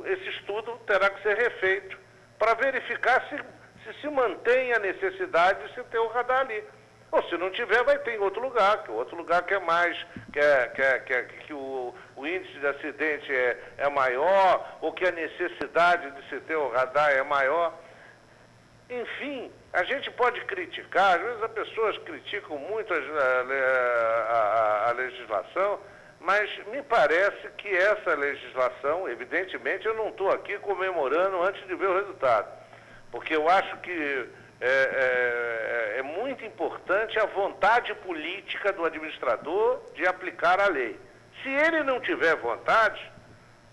esse 0.05 0.29
estudo 0.29 0.77
terá 0.85 1.09
que 1.09 1.21
ser 1.21 1.35
refeito 1.35 1.97
para 2.37 2.53
verificar 2.53 3.27
se, 3.29 3.37
se 3.83 4.01
se 4.01 4.09
mantém 4.09 4.73
a 4.73 4.79
necessidade 4.79 5.67
de 5.67 5.73
se 5.73 5.83
ter 5.85 5.99
o 5.99 6.07
radar 6.07 6.41
ali. 6.41 6.63
Ou 7.11 7.23
se 7.23 7.37
não 7.37 7.49
tiver, 7.51 7.83
vai 7.83 7.97
ter 7.99 8.15
em 8.15 8.19
outro 8.19 8.41
lugar, 8.41 8.83
que 8.83 8.91
outro 8.91 9.15
lugar 9.15 9.41
que 9.43 9.53
é 9.53 9.59
mais, 9.59 9.97
que, 10.33 10.39
é, 10.39 10.67
que, 10.67 10.81
é, 10.81 10.99
que, 10.99 11.13
é, 11.13 11.23
que 11.23 11.53
o, 11.53 11.95
o, 12.17 12.27
índice 12.27 12.59
de 12.59 12.67
acidente 12.67 13.33
é, 13.33 13.57
é 13.77 13.89
maior, 13.89 14.77
ou 14.81 14.91
que 14.91 15.07
a 15.07 15.11
necessidade 15.11 16.11
de 16.11 16.29
se 16.29 16.39
ter 16.41 16.57
o 16.57 16.69
radar 16.69 17.11
é 17.11 17.23
maior. 17.23 17.73
Enfim, 18.89 19.51
a 19.71 19.83
gente 19.83 20.11
pode 20.11 20.43
criticar, 20.45 21.15
às 21.15 21.21
vezes 21.21 21.43
as 21.43 21.51
pessoas 21.51 21.97
criticam 21.99 22.57
muito 22.57 22.93
a, 22.93 22.97
a, 22.97 24.33
a, 24.33 24.89
a 24.89 24.91
legislação, 24.91 25.79
mas 26.19 26.49
me 26.67 26.81
parece 26.83 27.47
que 27.57 27.67
essa 27.69 28.15
legislação, 28.15 29.07
evidentemente, 29.07 29.85
eu 29.85 29.93
não 29.93 30.09
estou 30.09 30.29
aqui 30.31 30.57
comemorando 30.59 31.41
antes 31.43 31.65
de 31.67 31.75
ver 31.75 31.87
o 31.87 31.95
resultado, 31.95 32.47
porque 33.11 33.35
eu 33.35 33.47
acho 33.47 33.77
que 33.77 34.27
é, 34.59 35.95
é, 35.95 35.99
é, 35.99 36.01
muito 36.01 36.43
importante 36.43 37.19
a 37.19 37.25
vontade 37.27 37.93
política 37.95 38.73
do 38.73 38.83
administrador 38.83 39.79
de 39.93 40.07
aplicar 40.07 40.59
a 40.59 40.67
lei. 40.67 40.99
Se 41.43 41.49
ele 41.49 41.83
não 41.83 41.99
tiver 42.01 42.35
vontade, 42.37 42.99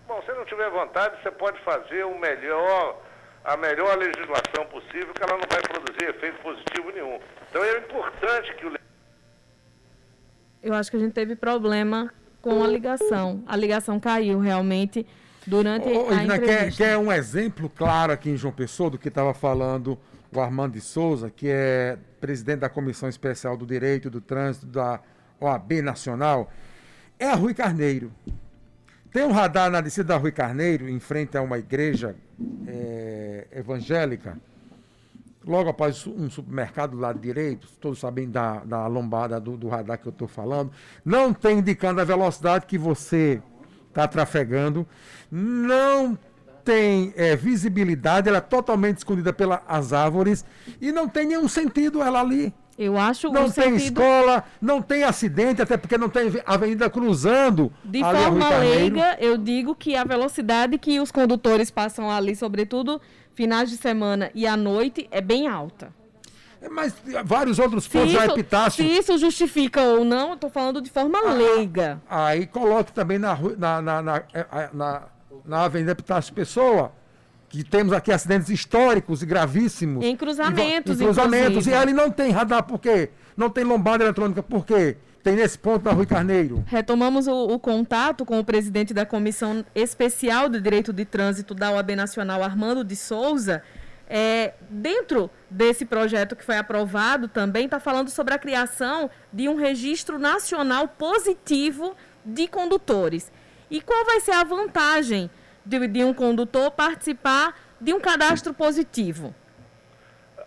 bom, 0.06 0.22
se 0.22 0.32
não 0.32 0.44
tiver 0.44 0.68
vontade, 0.68 1.22
você 1.22 1.30
pode 1.30 1.58
fazer 1.62 2.04
o 2.04 2.18
melhor, 2.18 3.02
a 3.42 3.56
melhor 3.56 3.96
legislação 3.96 4.66
possível, 4.70 5.14
que 5.14 5.22
ela 5.22 5.38
não 5.38 5.48
vai 5.48 5.62
produzir 5.62 6.10
efeito 6.10 6.38
positivo 6.42 6.90
nenhum. 6.92 7.18
Então 7.48 7.64
é 7.64 7.78
importante 7.78 8.54
que 8.56 8.66
o. 8.66 8.74
Eu 10.62 10.74
acho 10.74 10.90
que 10.90 10.98
a 10.98 11.00
gente 11.00 11.14
teve 11.14 11.34
problema 11.34 12.12
com 12.44 12.62
a 12.62 12.66
ligação. 12.66 13.42
A 13.46 13.56
ligação 13.56 13.98
caiu 13.98 14.38
realmente 14.38 15.06
durante 15.46 15.88
oh, 15.88 16.10
a 16.10 16.22
Ina, 16.22 16.38
quer, 16.38 16.70
quer 16.70 16.98
um 16.98 17.10
exemplo 17.10 17.70
claro 17.70 18.12
aqui 18.12 18.28
em 18.28 18.36
João 18.36 18.52
Pessoa 18.52 18.90
do 18.90 18.98
que 18.98 19.08
estava 19.08 19.32
falando 19.32 19.98
o 20.30 20.38
Armando 20.38 20.74
de 20.74 20.80
Souza, 20.82 21.30
que 21.30 21.48
é 21.48 21.96
presidente 22.20 22.58
da 22.58 22.68
Comissão 22.68 23.08
Especial 23.08 23.56
do 23.56 23.64
Direito 23.64 24.10
do 24.10 24.20
Trânsito 24.20 24.66
da 24.66 25.00
OAB 25.40 25.80
Nacional, 25.82 26.52
é 27.18 27.30
a 27.30 27.34
Rui 27.34 27.54
Carneiro. 27.54 28.12
Tem 29.10 29.24
um 29.24 29.32
radar 29.32 29.70
na 29.70 29.80
descida 29.80 30.08
da 30.08 30.16
Rui 30.16 30.32
Carneiro, 30.32 30.86
em 30.86 31.00
frente 31.00 31.38
a 31.38 31.40
uma 31.42 31.56
igreja 31.56 32.14
é, 32.66 33.46
evangélica, 33.52 34.36
logo 35.46 35.68
após 35.68 36.06
um 36.06 36.30
supermercado 36.30 36.92
do 36.92 36.98
lado 36.98 37.18
direito, 37.18 37.68
todos 37.80 37.98
sabem 37.98 38.30
da, 38.30 38.64
da 38.64 38.86
lombada 38.86 39.40
do, 39.40 39.56
do 39.56 39.68
radar 39.68 39.98
que 39.98 40.06
eu 40.06 40.12
estou 40.12 40.28
falando, 40.28 40.70
não 41.04 41.32
tem 41.32 41.58
indicando 41.58 42.00
a 42.00 42.04
velocidade 42.04 42.66
que 42.66 42.78
você 42.78 43.42
está 43.88 44.08
trafegando, 44.08 44.86
não 45.30 46.18
tem 46.64 47.12
é, 47.16 47.36
visibilidade, 47.36 48.28
ela 48.28 48.38
é 48.38 48.40
totalmente 48.40 48.98
escondida 48.98 49.32
pelas 49.32 49.92
árvores 49.92 50.44
e 50.80 50.90
não 50.90 51.08
tem 51.08 51.26
nenhum 51.26 51.46
sentido 51.46 52.02
ela 52.02 52.20
ali. 52.20 52.52
Eu 52.76 52.98
acho 52.98 53.30
Não 53.30 53.50
tem 53.50 53.78
sentido... 53.78 54.00
escola, 54.02 54.44
não 54.60 54.82
tem 54.82 55.04
acidente, 55.04 55.62
até 55.62 55.76
porque 55.76 55.96
não 55.96 56.08
tem 56.08 56.32
avenida 56.44 56.90
cruzando. 56.90 57.72
De 57.84 58.00
forma 58.00 58.48
leiga, 58.58 59.16
eu 59.20 59.38
digo 59.38 59.74
que 59.74 59.94
a 59.94 60.04
velocidade 60.04 60.76
que 60.78 60.98
os 60.98 61.12
condutores 61.12 61.70
passam 61.70 62.10
ali, 62.10 62.34
sobretudo 62.34 63.00
finais 63.34 63.70
de 63.70 63.76
semana 63.76 64.30
e 64.34 64.46
à 64.46 64.56
noite 64.56 65.08
é 65.10 65.20
bem 65.20 65.46
alta. 65.46 65.92
É, 66.60 66.68
mas 66.68 66.94
vários 67.24 67.58
outros 67.58 67.86
pontos 67.86 68.12
já 68.12 68.26
Epitácio. 68.26 68.82
Se 68.82 68.90
isso 68.90 69.18
justifica 69.18 69.82
ou 69.82 70.04
não, 70.04 70.34
estou 70.34 70.48
falando 70.48 70.80
de 70.80 70.90
forma 70.90 71.18
ah, 71.18 71.32
leiga. 71.32 72.00
Aí 72.08 72.46
coloque 72.46 72.92
também 72.92 73.18
na, 73.18 73.38
na, 73.58 73.82
na, 73.82 74.02
na, 74.02 74.16
é, 74.32 74.70
na, 74.72 75.02
na 75.44 75.64
Avenida 75.64 75.92
Epitácio 75.92 76.32
Pessoa, 76.32 76.92
que 77.54 77.62
temos 77.62 77.92
aqui 77.92 78.10
acidentes 78.10 78.48
históricos 78.48 79.22
e 79.22 79.26
gravíssimos. 79.26 80.04
Em 80.04 80.16
cruzamentos, 80.16 81.00
Em 81.00 81.04
cruzamentos. 81.04 81.66
E 81.68 81.72
ali 81.72 81.92
não 81.92 82.10
tem 82.10 82.32
radar, 82.32 82.64
por 82.64 82.80
quê? 82.80 83.10
Não 83.36 83.48
tem 83.48 83.62
lombada 83.62 84.02
eletrônica, 84.02 84.42
por 84.42 84.66
quê? 84.66 84.96
tem 85.22 85.36
nesse 85.36 85.58
ponto, 85.58 85.88
Rui 85.88 86.04
Carneiro? 86.04 86.62
Retomamos 86.66 87.26
o, 87.26 87.46
o, 87.46 87.58
contato 87.58 88.26
com 88.26 88.38
o 88.38 88.44
presidente 88.44 88.92
da 88.92 89.06
Comissão 89.06 89.64
Especial 89.74 90.50
de 90.50 90.60
Direito 90.60 90.92
de 90.92 91.06
Trânsito 91.06 91.54
da 91.54 91.70
OAB 91.70 91.92
Nacional, 91.96 92.42
Armando 92.42 92.84
de 92.84 92.94
Souza. 92.94 93.62
É, 94.06 94.52
dentro 94.68 95.30
desse 95.48 95.86
projeto 95.86 96.36
que 96.36 96.44
foi 96.44 96.58
aprovado 96.58 97.26
também 97.26 97.64
está 97.64 97.80
falando 97.80 98.10
sobre 98.10 98.34
a 98.34 98.38
criação 98.38 99.08
de 99.32 99.48
um 99.48 99.54
registro 99.54 100.18
nacional 100.18 100.88
positivo 100.88 101.94
de 102.22 102.46
condutores. 102.46 103.32
E 103.70 103.80
qual 103.80 104.04
vai 104.04 104.20
ser 104.20 104.32
a 104.32 104.44
vantagem 104.44 105.30
de, 105.64 105.86
de 105.88 106.04
um 106.04 106.12
condutor 106.12 106.70
participar 106.70 107.58
de 107.80 107.92
um 107.92 108.00
cadastro 108.00 108.52
positivo? 108.54 109.34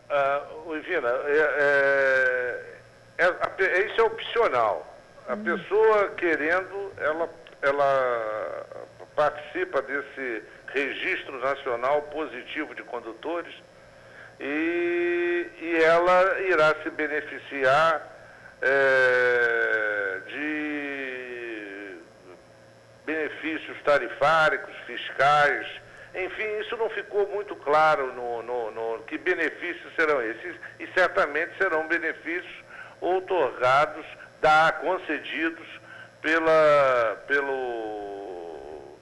Uh, 0.10 0.76
Ivina, 0.76 1.10
é, 1.10 2.64
é, 3.18 3.26
é, 3.26 3.86
isso 3.86 4.00
é 4.00 4.04
opcional. 4.04 4.96
A 5.28 5.34
hum. 5.34 5.44
pessoa 5.44 6.10
querendo, 6.10 6.94
ela, 6.98 7.30
ela 7.62 8.66
participa 9.16 9.82
desse 9.82 10.44
registro 10.68 11.40
nacional 11.40 12.04
positivo 12.04 12.74
de 12.76 12.84
condutores 12.84 13.54
e, 14.40 15.48
e 15.60 15.84
ela 15.84 16.40
irá 16.42 16.76
se 16.84 16.90
beneficiar 16.92 18.02
é, 18.62 20.20
de 20.28 20.57
benefícios 23.48 23.82
tarifários, 23.84 24.70
fiscais, 24.86 25.68
enfim, 26.14 26.60
isso 26.60 26.76
não 26.76 26.90
ficou 26.90 27.28
muito 27.30 27.56
claro 27.56 28.14
no, 28.14 28.42
no, 28.42 28.72
no, 28.72 29.04
que 29.04 29.18
benefícios 29.18 29.94
serão 29.96 30.22
esses 30.22 30.56
e 30.80 30.88
certamente 30.88 31.56
serão 31.58 31.88
benefícios 31.88 32.64
outorgados, 33.00 34.06
da, 34.42 34.72
concedidos 34.82 35.68
pela, 36.22 37.24
pelo, 37.28 38.98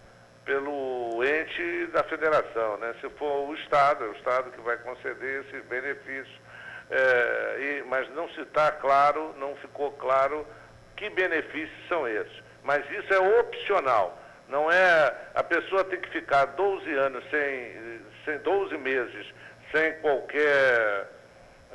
pelo 0.46 1.24
ente 1.24 1.88
da 1.88 2.04
federação. 2.04 2.78
Né? 2.78 2.96
Se 3.02 3.10
for 3.12 3.50
o 3.50 3.54
Estado, 3.56 4.06
é 4.06 4.08
o 4.08 4.14
Estado 4.14 4.52
que 4.52 4.62
vai 4.62 4.78
conceder 4.78 5.46
esse 5.46 5.60
benefício. 5.62 6.46
É, 6.90 7.58
e, 7.60 7.84
mas 7.88 8.08
não 8.14 8.30
se 8.30 8.42
está 8.42 8.72
claro, 8.72 9.34
não 9.38 9.56
ficou 9.58 9.92
claro 9.94 10.46
que 10.96 11.10
benefícios 11.10 11.88
são 11.90 12.08
esses. 12.08 12.44
Mas 12.64 12.90
isso 12.92 13.14
é 13.14 13.40
opcional. 13.40 14.18
Não 14.50 14.72
é. 14.72 15.16
A 15.34 15.44
pessoa 15.44 15.84
tem 15.84 16.00
que 16.00 16.10
ficar 16.10 16.46
12 16.46 16.94
anos 16.94 17.24
sem, 17.30 18.02
sem 18.24 18.38
12 18.40 18.78
meses 18.78 19.34
sem 19.72 19.94
qualquer. 20.00 21.14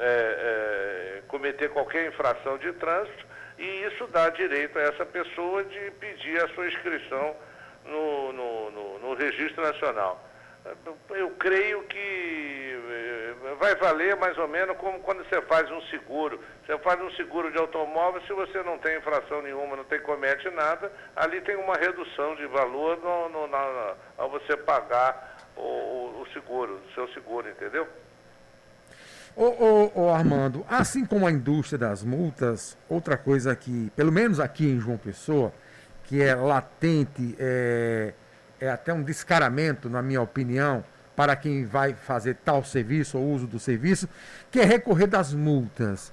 É, 0.03 1.19
é, 1.19 1.23
cometer 1.29 1.69
qualquer 1.69 2.07
infração 2.07 2.57
de 2.57 2.73
trânsito 2.73 3.27
e 3.59 3.85
isso 3.85 4.07
dá 4.07 4.31
direito 4.31 4.79
a 4.79 4.83
essa 4.83 5.05
pessoa 5.05 5.63
de 5.65 5.91
pedir 5.93 6.43
a 6.43 6.49
sua 6.55 6.67
inscrição 6.67 7.37
no, 7.85 8.33
no, 8.33 8.71
no, 8.71 8.99
no 8.99 9.15
registro 9.15 9.63
nacional. 9.63 10.25
Eu 11.11 11.31
creio 11.39 11.83
que 11.85 11.99
eh, 12.91 13.35
vai 13.59 13.75
valer 13.77 14.17
mais 14.17 14.37
ou 14.37 14.47
menos 14.47 14.77
como 14.77 15.01
quando 15.01 15.25
você 15.25 15.41
faz 15.43 15.71
um 15.71 15.81
seguro. 15.83 16.39
Você 16.67 16.77
faz 16.79 17.01
um 17.01 17.11
seguro 17.13 17.51
de 17.51 17.59
automóvel, 17.59 18.21
se 18.23 18.33
você 18.33 18.63
não 18.63 18.79
tem 18.79 18.99
infração 18.99 19.43
nenhuma, 19.43 19.77
não 19.77 19.85
tem 19.85 20.01
comete 20.01 20.49
nada, 20.51 20.93
ali 21.17 21.41
tem 21.41 21.57
uma 21.57 21.75
redução 21.75 22.37
de 22.37 22.47
valor 22.47 22.99
no, 22.99 23.29
no, 23.31 23.47
na, 23.47 23.95
ao 24.19 24.31
você 24.31 24.57
pagar 24.57 25.39
o, 25.57 26.23
o, 26.23 26.27
seguro, 26.33 26.75
o 26.75 26.95
seu 26.95 27.09
seguro, 27.09 27.49
entendeu? 27.49 27.89
Ô, 29.35 29.45
ô, 29.45 29.93
ô, 29.95 30.11
Armando, 30.11 30.65
assim 30.69 31.07
como 31.07 31.27
a 31.27 31.31
indústria 31.31 31.79
das 31.79 32.03
multas, 32.03 32.77
outra 32.89 33.17
coisa 33.17 33.55
que, 33.57 33.91
pelo 33.97 34.13
menos 34.13 34.41
aqui 34.41 34.67
em 34.67 34.79
João 34.79 34.99
Pessoa, 34.99 35.53
que 36.05 36.21
é 36.21 36.35
latente, 36.35 37.37
é, 37.39 38.13
é 38.61 38.71
até 38.71 38.93
um 38.93 39.03
descaramento, 39.03 39.89
na 39.89 40.03
minha 40.03 40.21
opinião, 40.21 40.85
para 41.17 41.35
quem 41.35 41.65
vai 41.65 41.95
fazer 41.95 42.37
tal 42.45 42.63
serviço 42.63 43.19
ou 43.19 43.33
uso 43.33 43.47
do 43.47 43.59
serviço, 43.59 44.09
que 44.51 44.61
é 44.61 44.65
recorrer 44.65 45.07
das 45.07 45.33
multas. 45.33 46.13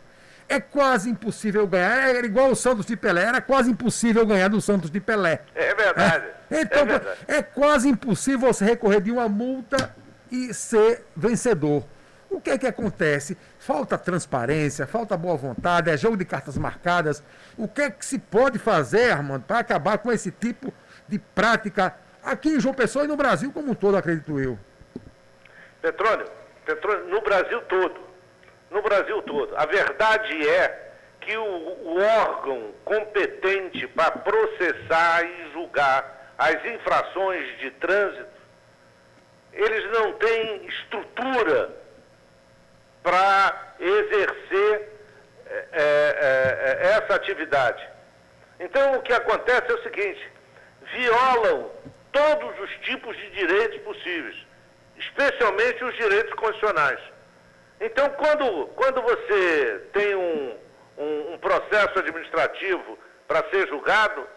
É 0.50 0.62
quase 0.62 1.10
impossível 1.10 1.68
ganhar, 1.68 2.16
é 2.16 2.20
igual 2.24 2.52
o 2.52 2.56
Santos 2.56 2.86
de 2.86 2.96
Pelé, 2.96 3.24
era 3.24 3.42
quase 3.42 3.70
impossível 3.70 4.26
ganhar 4.26 4.48
do 4.48 4.62
Santos 4.62 4.90
de 4.90 5.02
Pelé. 5.02 5.42
É 5.54 5.76
verdade. 5.76 6.26
É, 6.50 6.62
então, 6.62 6.80
é, 6.80 6.86
verdade. 6.86 7.20
é 7.28 7.42
quase 7.42 7.90
impossível 7.90 8.54
você 8.54 8.64
recorrer 8.64 9.02
de 9.02 9.12
uma 9.12 9.28
multa 9.28 9.94
e 10.32 10.54
ser 10.54 11.04
vencedor. 11.16 11.86
O 12.30 12.40
que 12.40 12.50
é 12.50 12.58
que 12.58 12.68
acontece? 12.68 13.38
Falta 13.60 13.98
transparência, 13.98 14.88
falta 14.88 15.18
boa 15.18 15.36
vontade, 15.36 15.90
é 15.90 15.98
jogo 15.98 16.16
de 16.16 16.26
cartas 16.26 16.58
marcadas. 16.58 17.24
O 17.58 17.68
que 17.68 17.82
é 17.82 17.90
que 17.90 18.06
se 18.06 18.18
pode 18.20 18.58
fazer, 18.58 19.12
Armando, 19.12 19.44
para 19.44 19.60
acabar 19.60 19.98
com 19.98 20.12
esse 20.12 20.32
tipo 20.32 20.74
de 21.08 21.20
prática 21.20 21.96
aqui 22.28 22.50
em 22.50 22.60
João 22.60 22.74
Pessoa 22.74 23.06
e 23.06 23.08
no 23.08 23.16
Brasil 23.16 23.52
como 23.52 23.72
um 23.72 23.76
todo, 23.76 23.98
acredito 23.98 24.40
eu. 24.40 24.58
Petrônio, 25.82 26.28
petróleo 26.66 27.06
no 27.06 27.22
Brasil 27.22 27.62
todo. 27.62 28.00
No 28.70 28.82
Brasil 28.82 29.22
todo. 29.22 29.56
A 29.56 29.66
verdade 29.66 30.48
é 30.48 30.92
que 31.22 31.36
o, 31.38 31.44
o 31.44 32.02
órgão 32.02 32.72
competente 32.84 33.88
para 33.88 34.12
processar 34.12 35.24
e 35.24 35.52
julgar 35.54 36.34
as 36.38 36.64
infrações 36.66 37.58
de 37.60 37.72
trânsito, 37.72 38.38
eles 39.54 39.92
não 39.92 40.14
têm 40.14 40.66
estrutura 40.68 41.76
para 43.02 43.74
exercer 43.80 44.90
é, 45.50 45.68
é, 45.72 46.78
é, 46.82 46.88
essa 46.98 47.16
atividade. 47.16 47.88
Então 48.60 48.96
o 48.96 49.02
que 49.02 49.14
acontece 49.14 49.72
é 49.72 49.74
o 49.74 49.84
seguinte, 49.84 50.32
violam 50.94 51.72
todos 52.18 52.60
os 52.60 52.72
tipos 52.80 53.16
de 53.16 53.30
direitos 53.32 53.80
possíveis, 53.82 54.36
especialmente 54.98 55.84
os 55.84 55.96
direitos 55.96 56.34
constitucionais. 56.34 57.00
Então, 57.80 58.10
quando, 58.12 58.68
quando 58.76 59.02
você 59.04 59.88
tem 59.94 60.16
um, 60.16 60.58
um, 60.98 61.34
um 61.34 61.38
processo 61.38 62.00
administrativo 62.00 62.98
para 63.28 63.48
ser 63.52 63.68
julgado, 63.68 64.28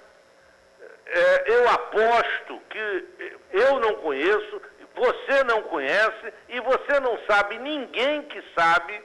é, 1.06 1.44
eu 1.46 1.68
aposto 1.70 2.60
que 2.68 3.08
eu 3.52 3.80
não 3.80 3.94
conheço, 3.96 4.62
você 4.94 5.42
não 5.44 5.62
conhece 5.62 6.34
e 6.50 6.60
você 6.60 7.00
não 7.00 7.18
sabe, 7.26 7.58
ninguém 7.58 8.22
que 8.22 8.42
sabe 8.54 9.00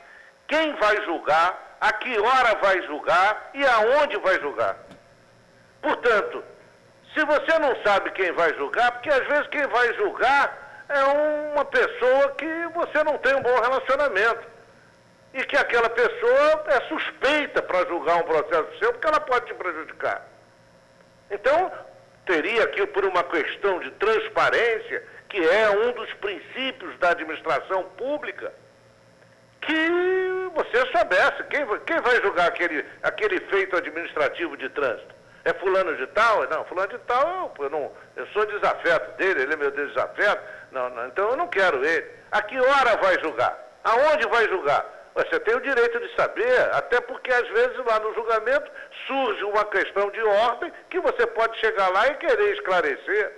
quem 0.47 0.75
vai 0.75 1.01
julgar, 1.05 1.77
a 1.79 1.93
que 1.93 2.19
hora 2.19 2.55
vai 2.61 2.81
julgar 2.83 3.51
e 3.53 3.65
aonde 3.65 4.17
vai 4.17 4.39
julgar. 4.41 4.77
Portanto, 5.81 6.43
se 7.15 7.23
você 7.23 7.57
não 7.59 7.73
sabe 7.81 8.11
quem 8.11 8.31
vai 8.33 8.53
julgar, 8.55 8.91
porque 8.91 9.09
às 9.09 9.25
vezes 9.25 9.47
quem 9.47 9.65
vai 9.67 9.93
julgar 9.93 10.83
é 10.89 11.03
uma 11.53 11.63
pessoa 11.63 12.31
que 12.31 12.67
você 12.73 13.03
não 13.05 13.17
tem 13.17 13.35
um 13.35 13.41
bom 13.41 13.55
relacionamento. 13.61 14.53
E 15.33 15.43
que 15.43 15.57
aquela 15.57 15.89
pessoa 15.89 16.63
é 16.67 16.81
suspeita 16.87 17.61
para 17.61 17.85
julgar 17.87 18.17
um 18.17 18.23
processo 18.23 18.79
seu, 18.79 18.93
porque 18.93 19.07
ela 19.07 19.19
pode 19.19 19.47
te 19.47 19.53
prejudicar. 19.53 20.25
Então, 21.29 21.71
teria 22.25 22.63
aqui, 22.63 22.85
por 22.87 23.03
uma 23.03 23.23
questão 23.23 23.79
de 23.79 23.91
transparência, 23.91 25.03
que 25.27 25.37
é 25.37 25.69
um 25.71 25.91
dos 25.91 26.13
princípios 26.13 26.97
da 26.99 27.09
administração 27.09 27.83
pública, 27.97 28.53
que 29.59 29.89
você 30.53 30.85
soubesse 30.91 31.43
quem, 31.49 31.65
quem 31.79 31.99
vai 31.99 32.21
julgar 32.21 32.47
aquele, 32.47 32.85
aquele 33.03 33.39
feito 33.41 33.75
administrativo 33.75 34.55
de 34.55 34.69
trânsito. 34.69 35.13
É 35.45 35.53
fulano 35.53 35.95
de 35.95 36.07
tal? 36.07 36.49
Não, 36.49 36.65
fulano 36.65 36.89
de 36.89 36.97
tal, 37.05 37.53
eu, 37.59 37.69
não, 37.69 37.91
eu 38.15 38.25
sou 38.27 38.47
desafeto 38.47 39.11
dele, 39.17 39.43
ele 39.43 39.53
é 39.53 39.55
meu 39.55 39.69
desafeto, 39.69 40.43
não, 40.71 40.89
não, 40.89 41.05
então 41.05 41.29
eu 41.29 41.37
não 41.37 41.47
quero 41.47 41.85
ele. 41.85 42.09
A 42.31 42.41
que 42.41 42.59
hora 42.59 42.97
vai 42.97 43.19
julgar? 43.21 43.55
Aonde 43.83 44.27
vai 44.27 44.49
julgar? 44.49 44.83
Você 45.13 45.39
tem 45.41 45.55
o 45.55 45.61
direito 45.61 45.99
de 45.99 46.15
saber, 46.15 46.59
até 46.73 46.99
porque 46.99 47.31
às 47.31 47.47
vezes 47.49 47.77
lá 47.85 47.99
no 47.99 48.13
julgamento 48.15 48.69
surge 49.05 49.43
uma 49.43 49.63
questão 49.65 50.09
de 50.09 50.21
ordem 50.23 50.73
que 50.89 50.99
você 50.99 51.27
pode 51.27 51.57
chegar 51.59 51.89
lá 51.89 52.07
e 52.07 52.15
querer 52.15 52.53
esclarecer. 52.53 53.37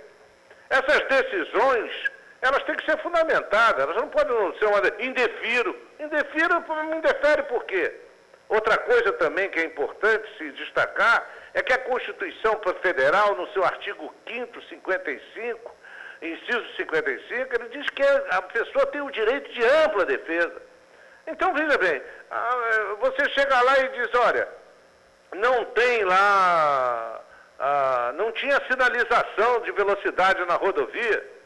Essas 0.70 1.00
decisões, 1.08 1.92
elas 2.40 2.62
têm 2.64 2.74
que 2.74 2.90
ser 2.90 2.98
fundamentadas, 3.02 3.82
elas 3.84 3.96
não 3.96 4.08
podem 4.08 4.58
ser 4.58 4.64
uma... 4.64 4.80
Indefiro. 4.98 5.78
Indefiro, 6.00 6.64
indefere 6.96 7.42
por 7.44 7.64
quê? 7.64 8.07
Outra 8.48 8.78
coisa 8.78 9.12
também 9.14 9.50
que 9.50 9.60
é 9.60 9.64
importante 9.64 10.26
se 10.38 10.50
destacar 10.52 11.28
é 11.52 11.62
que 11.62 11.72
a 11.72 11.78
Constituição 11.78 12.58
Federal, 12.82 13.34
no 13.34 13.46
seu 13.52 13.64
artigo 13.64 14.14
5 14.26 14.62
55, 14.62 15.76
inciso 16.22 16.76
55, 16.76 17.54
ele 17.54 17.68
diz 17.68 17.88
que 17.90 18.02
a 18.02 18.42
pessoa 18.42 18.86
tem 18.86 19.02
o 19.02 19.10
direito 19.10 19.52
de 19.52 19.62
ampla 19.62 20.06
defesa. 20.06 20.62
Então, 21.26 21.52
veja 21.52 21.76
bem, 21.76 22.02
você 23.00 23.28
chega 23.30 23.60
lá 23.60 23.78
e 23.80 23.88
diz, 23.88 24.14
olha, 24.14 24.48
não 25.34 25.66
tem 25.66 26.04
lá, 26.04 27.20
não 28.16 28.32
tinha 28.32 28.60
sinalização 28.66 29.60
de 29.60 29.72
velocidade 29.72 30.42
na 30.46 30.54
rodovia. 30.54 31.37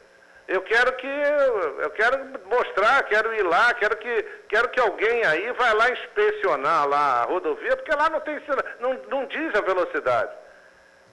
Eu 0.49 0.61
quero 0.63 0.93
que 0.95 1.07
eu 1.07 1.91
quero 1.91 2.19
mostrar, 2.47 3.03
quero 3.05 3.33
ir 3.35 3.43
lá, 3.43 3.73
quero 3.75 3.97
que 3.97 4.23
quero 4.49 4.69
que 4.71 4.81
alguém 4.81 5.25
aí 5.25 5.53
vá 5.53 5.73
lá 5.73 5.91
inspecionar 5.91 6.87
lá 6.89 7.23
a 7.23 7.25
rodovia, 7.25 7.77
porque 7.77 7.95
lá 7.95 8.11
não 8.11 8.21
tem 8.21 8.41
não, 8.81 8.95
não 9.09 9.27
diz 9.27 9.55
a 9.55 9.61
velocidade. 9.61 10.33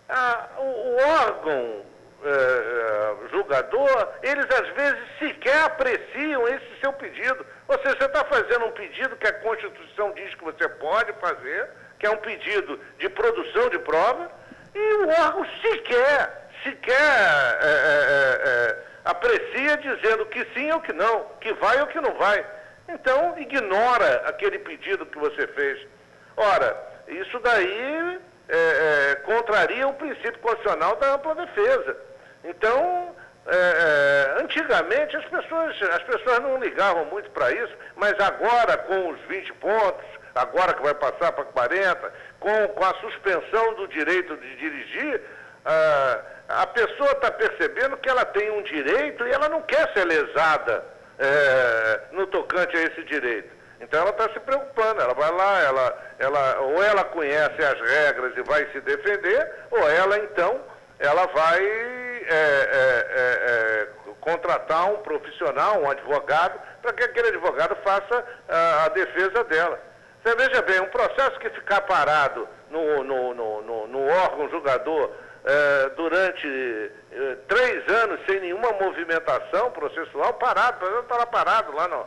Ah, 0.10 0.50
o, 0.58 0.64
o, 0.64 0.98
órgão 0.98 1.86
é, 2.24 2.30
é, 2.30 3.30
julgador, 3.32 4.10
eles 4.24 4.46
às 4.46 4.68
vezes 4.70 5.00
sequer 5.20 5.64
apreciam 5.66 6.48
esse 6.48 6.80
seu 6.82 6.92
pedido. 6.94 7.46
Ou 7.68 7.78
seja, 7.78 7.96
você 7.96 8.06
está 8.06 8.26
fazendo 8.26 8.66
um 8.66 8.72
pedido 8.72 9.16
que 9.16 9.28
a 9.28 9.40
Constituição 9.40 10.12
diz 10.14 10.34
que 10.34 10.44
você 10.44 10.68
pode 10.68 11.14
fazer, 11.14 11.70
que 12.00 12.08
é 12.08 12.10
um 12.10 12.18
pedido 12.18 12.80
de 12.98 13.08
produção 13.10 13.70
de 13.70 13.78
prova, 13.80 14.32
e 14.74 14.94
o 14.96 15.10
órgão 15.10 15.46
sequer, 15.62 16.50
sequer 16.64 17.60
é, 17.62 17.68
é, 17.68 18.42
é 18.44 18.89
aprecia 19.04 19.78
dizendo 19.78 20.26
que 20.28 20.46
sim 20.54 20.72
ou 20.72 20.82
que 20.82 20.94
não, 20.94 21.26
que 21.42 21.54
vai 21.54 21.80
ou 21.82 21.88
que 21.88 22.00
não 22.00 22.14
vai. 22.16 22.46
Então, 22.88 23.38
ignora 23.38 24.24
aquele 24.26 24.60
pedido 24.60 25.06
que 25.06 25.18
você 25.18 25.48
fez. 25.48 25.88
Ora, 26.36 26.76
isso 27.08 27.40
daí 27.40 28.20
é, 28.48 29.12
é, 29.12 29.16
contraria 29.18 29.88
o 29.88 29.94
princípio 29.94 30.40
constitucional 30.40 30.96
da 30.96 31.14
ampla 31.14 31.36
defesa. 31.36 31.98
Então, 32.44 33.16
é, 33.46 34.38
é 34.38 34.42
antigamente 34.42 35.16
as 35.16 35.26
pessoas, 35.26 35.82
as 35.82 36.04
pessoas 36.04 36.40
não 36.40 36.58
ligavam 36.58 37.06
muito 37.06 37.30
para 37.32 37.52
isso, 37.52 37.74
mas 37.96 38.14
agora 38.20 38.78
com 38.78 39.10
os 39.10 39.20
20 39.28 39.54
pontos, 39.54 40.06
agora 40.34 40.74
que 40.74 40.82
vai 40.82 40.94
passar 40.96 41.32
para 41.32 41.46
40, 41.46 42.14
com, 42.40 42.68
com 42.70 42.86
a 42.86 42.94
suspensão 42.96 43.76
do 43.76 43.88
direito 43.88 44.36
de 44.38 44.56
dirigir, 44.56 45.22
ah, 45.66 46.20
a 46.50 46.68
pessoa 46.68 47.12
está 47.12 47.30
percebendo 47.32 47.98
que 47.98 48.10
ela 48.10 48.26
tem 48.26 48.50
um 48.52 48.64
direito 48.64 49.26
e 49.28 49.32
ela 49.32 49.48
não 49.48 49.62
quer 49.62 49.92
ser 49.94 50.04
lesada 50.06 50.84
é, 51.20 52.02
no 52.12 52.26
tocante 52.28 52.76
a 52.76 52.82
esse 52.82 53.04
direito. 53.04 53.50
Então 53.80 54.02
ela 54.02 54.10
está 54.10 54.30
se 54.34 54.40
preocupando, 54.40 55.02
ela 55.02 55.14
vai 55.14 55.32
lá, 55.32 55.62
ela, 55.62 55.98
ela, 56.18 56.60
ou 56.62 56.84
ela 56.84 57.04
conhece 57.06 57.64
as 57.64 57.80
regras 57.80 58.36
e 58.36 58.42
vai 58.42 58.66
se 58.72 58.82
defender, 58.82 59.52
ou 59.72 59.90
ela 59.90 60.18
então 60.18 60.60
ela 60.98 61.28
vai 61.28 61.64
é, 61.64 62.26
é, 62.32 63.08
é, 63.16 63.86
é 63.86 63.88
contratar 64.20 64.92
um 64.92 64.98
profissional, 64.98 65.82
um 65.82 65.90
advogado, 65.90 66.60
para 66.82 66.94
que 66.94 67.04
aquele 67.04 67.30
advogado 67.30 67.76
faça 67.84 68.26
a, 68.50 68.86
a, 68.86 68.90
defesa 68.90 69.44
dela. 69.46 69.80
Você 70.24 70.36
veja 70.36 70.62
bem, 70.64 70.82
um 70.82 70.90
processo 70.90 71.40
que 71.40 71.50
ficar 71.52 71.82
parado 71.82 72.48
no, 72.70 73.04
no, 73.04 73.34
no, 73.34 73.88
no 73.88 74.08
órgão 74.08 74.50
julgador 74.50 75.12
é, 75.50 75.90
durante 75.96 76.92
é, 77.12 77.36
três 77.48 77.88
anos 77.88 78.20
sem 78.28 78.40
nenhuma 78.40 78.72
movimentação 78.74 79.72
processual, 79.72 80.36
parado, 80.36 80.86
o 80.86 81.00
está 81.00 81.18
lá 81.18 81.26
parado 81.26 81.72
lá 81.74 81.88
no. 81.88 82.06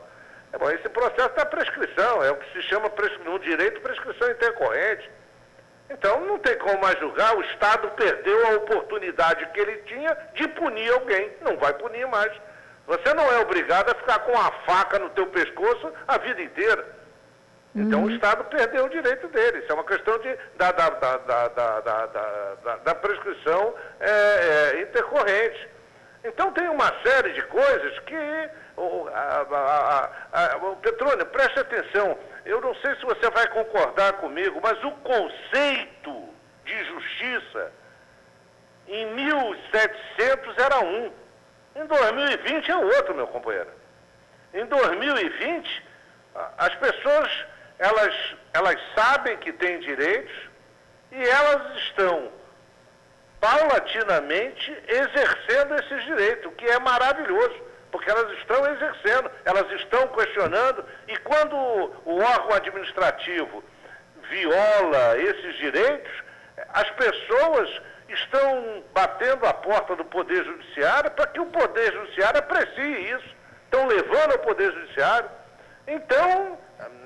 É 0.52 0.58
bom, 0.58 0.70
esse 0.70 0.88
processo 0.90 1.28
está 1.28 1.46
prescrição, 1.46 2.22
é 2.22 2.30
o 2.30 2.36
que 2.36 2.52
se 2.52 2.62
chama 2.68 2.92
no 3.24 3.38
direito 3.40 3.80
prescrição 3.80 4.30
intercorrente. 4.30 5.10
Então 5.90 6.20
não 6.24 6.38
tem 6.38 6.56
como 6.58 6.80
mais 6.80 6.98
julgar, 7.00 7.36
o 7.36 7.42
Estado 7.42 7.88
perdeu 7.90 8.46
a 8.46 8.56
oportunidade 8.56 9.44
que 9.46 9.60
ele 9.60 9.78
tinha 9.86 10.16
de 10.34 10.46
punir 10.48 10.92
alguém, 10.92 11.32
não 11.40 11.56
vai 11.56 11.72
punir 11.74 12.06
mais. 12.06 12.32
Você 12.86 13.12
não 13.14 13.24
é 13.32 13.38
obrigado 13.40 13.90
a 13.90 13.94
ficar 13.94 14.20
com 14.20 14.38
a 14.38 14.52
faca 14.66 14.98
no 14.98 15.10
teu 15.10 15.26
pescoço 15.28 15.92
a 16.06 16.18
vida 16.18 16.42
inteira. 16.42 17.01
Então 17.74 18.00
uhum. 18.00 18.06
o 18.06 18.10
Estado 18.10 18.44
perdeu 18.44 18.84
o 18.84 18.90
direito 18.90 19.28
dele. 19.28 19.60
Isso 19.60 19.72
é 19.72 19.74
uma 19.74 19.84
questão 19.84 20.18
de, 20.18 20.38
da, 20.56 20.72
da, 20.72 20.90
da, 20.90 22.76
da 22.76 22.94
prescrição 22.94 23.74
é, 23.98 24.10
é, 24.10 24.82
intercorrente. 24.82 25.68
Então 26.24 26.52
tem 26.52 26.68
uma 26.68 26.92
série 27.02 27.32
de 27.32 27.42
coisas 27.42 27.98
que. 28.00 28.50
O, 28.76 29.08
a, 29.08 30.10
Petrônio, 30.80 31.26
preste 31.26 31.58
atenção. 31.60 32.16
Eu 32.44 32.60
não 32.60 32.74
sei 32.76 32.94
se 32.96 33.02
você 33.02 33.30
vai 33.30 33.46
concordar 33.48 34.14
comigo, 34.14 34.60
mas 34.62 34.82
o 34.84 34.90
conceito 34.92 36.28
de 36.64 36.84
justiça 36.84 37.72
em 38.88 39.14
1700 39.14 40.58
era 40.58 40.80
um. 40.80 41.12
Em 41.74 41.86
2020 41.86 42.70
é 42.70 42.76
outro, 42.76 43.14
meu 43.14 43.26
companheiro. 43.26 43.70
Em 44.52 44.66
2020, 44.66 45.84
as 46.58 46.74
pessoas 46.76 47.46
elas, 47.82 48.14
elas 48.54 48.76
sabem 48.94 49.36
que 49.38 49.52
têm 49.52 49.80
direitos 49.80 50.32
e 51.10 51.20
elas 51.20 51.76
estão 51.78 52.30
paulatinamente 53.40 54.70
exercendo 54.86 55.74
esses 55.74 56.04
direitos, 56.04 56.46
o 56.46 56.54
que 56.54 56.64
é 56.64 56.78
maravilhoso, 56.78 57.60
porque 57.90 58.08
elas 58.08 58.30
estão 58.38 58.64
exercendo, 58.72 59.28
elas 59.44 59.68
estão 59.72 60.06
questionando, 60.08 60.84
e 61.08 61.16
quando 61.18 61.56
o 61.56 62.20
órgão 62.20 62.54
administrativo 62.54 63.64
viola 64.30 65.18
esses 65.18 65.56
direitos, 65.56 66.12
as 66.72 66.88
pessoas 66.90 67.82
estão 68.08 68.84
batendo 68.94 69.44
a 69.44 69.54
porta 69.54 69.96
do 69.96 70.04
Poder 70.04 70.44
Judiciário 70.44 71.10
para 71.10 71.26
que 71.26 71.40
o 71.40 71.46
Poder 71.46 71.92
Judiciário 71.92 72.38
aprecie 72.38 73.10
isso. 73.10 73.34
Estão 73.64 73.88
levando 73.88 74.32
ao 74.32 74.38
Poder 74.38 74.70
Judiciário. 74.72 75.28
Então, 75.88 76.58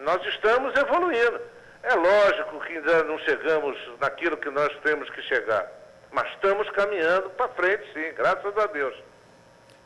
nós 0.03 0.25
estamos 0.27 0.75
evoluindo. 0.77 1.41
É 1.83 1.95
lógico 1.95 2.61
que 2.61 2.73
ainda 2.73 3.05
não 3.05 3.19
chegamos 3.21 3.77
naquilo 4.01 4.37
que 4.37 4.51
nós 4.51 4.73
temos 4.83 5.09
que 5.11 5.23
chegar, 5.23 5.71
mas 6.11 6.29
estamos 6.33 6.69
caminhando 6.71 7.31
para 7.31 7.49
frente, 7.51 7.85
sim, 7.93 8.13
graças 8.17 8.57
a 8.59 8.67
Deus. 8.67 8.95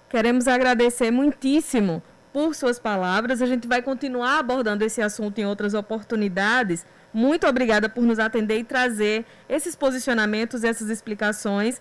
Queremos 0.08 0.48
agradecer 0.48 1.10
muitíssimo 1.10 2.02
por 2.32 2.54
suas 2.54 2.78
palavras. 2.78 3.42
A 3.42 3.46
gente 3.46 3.68
vai 3.68 3.82
continuar 3.82 4.38
abordando 4.38 4.84
esse 4.84 5.02
assunto 5.02 5.38
em 5.38 5.46
outras 5.46 5.74
oportunidades. 5.74 6.86
Muito 7.12 7.46
obrigada 7.46 7.88
por 7.88 8.02
nos 8.02 8.18
atender 8.18 8.58
e 8.58 8.64
trazer 8.64 9.24
esses 9.48 9.76
posicionamentos, 9.76 10.64
essas 10.64 10.88
explicações. 10.88 11.80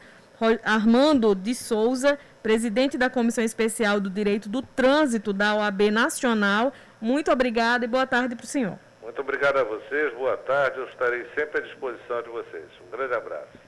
Armando 0.63 1.35
de 1.35 1.53
Souza, 1.53 2.17
presidente 2.41 2.97
da 2.97 3.09
Comissão 3.09 3.43
Especial 3.43 3.99
do 3.99 4.09
Direito 4.09 4.47
do 4.47 4.61
Trânsito 4.61 5.33
da 5.33 5.55
OAB 5.55 5.91
Nacional, 5.91 6.71
muito 7.01 7.31
obrigada 7.31 7.85
e 7.85 7.87
boa 7.87 8.07
tarde 8.07 8.35
para 8.35 8.43
o 8.43 8.47
senhor. 8.47 8.77
Muito 9.01 9.21
obrigado 9.21 9.57
a 9.57 9.63
vocês, 9.63 10.13
boa 10.13 10.37
tarde. 10.37 10.77
Eu 10.77 10.85
estarei 10.87 11.25
sempre 11.35 11.59
à 11.59 11.63
disposição 11.63 12.21
de 12.21 12.29
vocês. 12.29 12.65
Um 12.85 12.91
grande 12.91 13.13
abraço. 13.15 13.58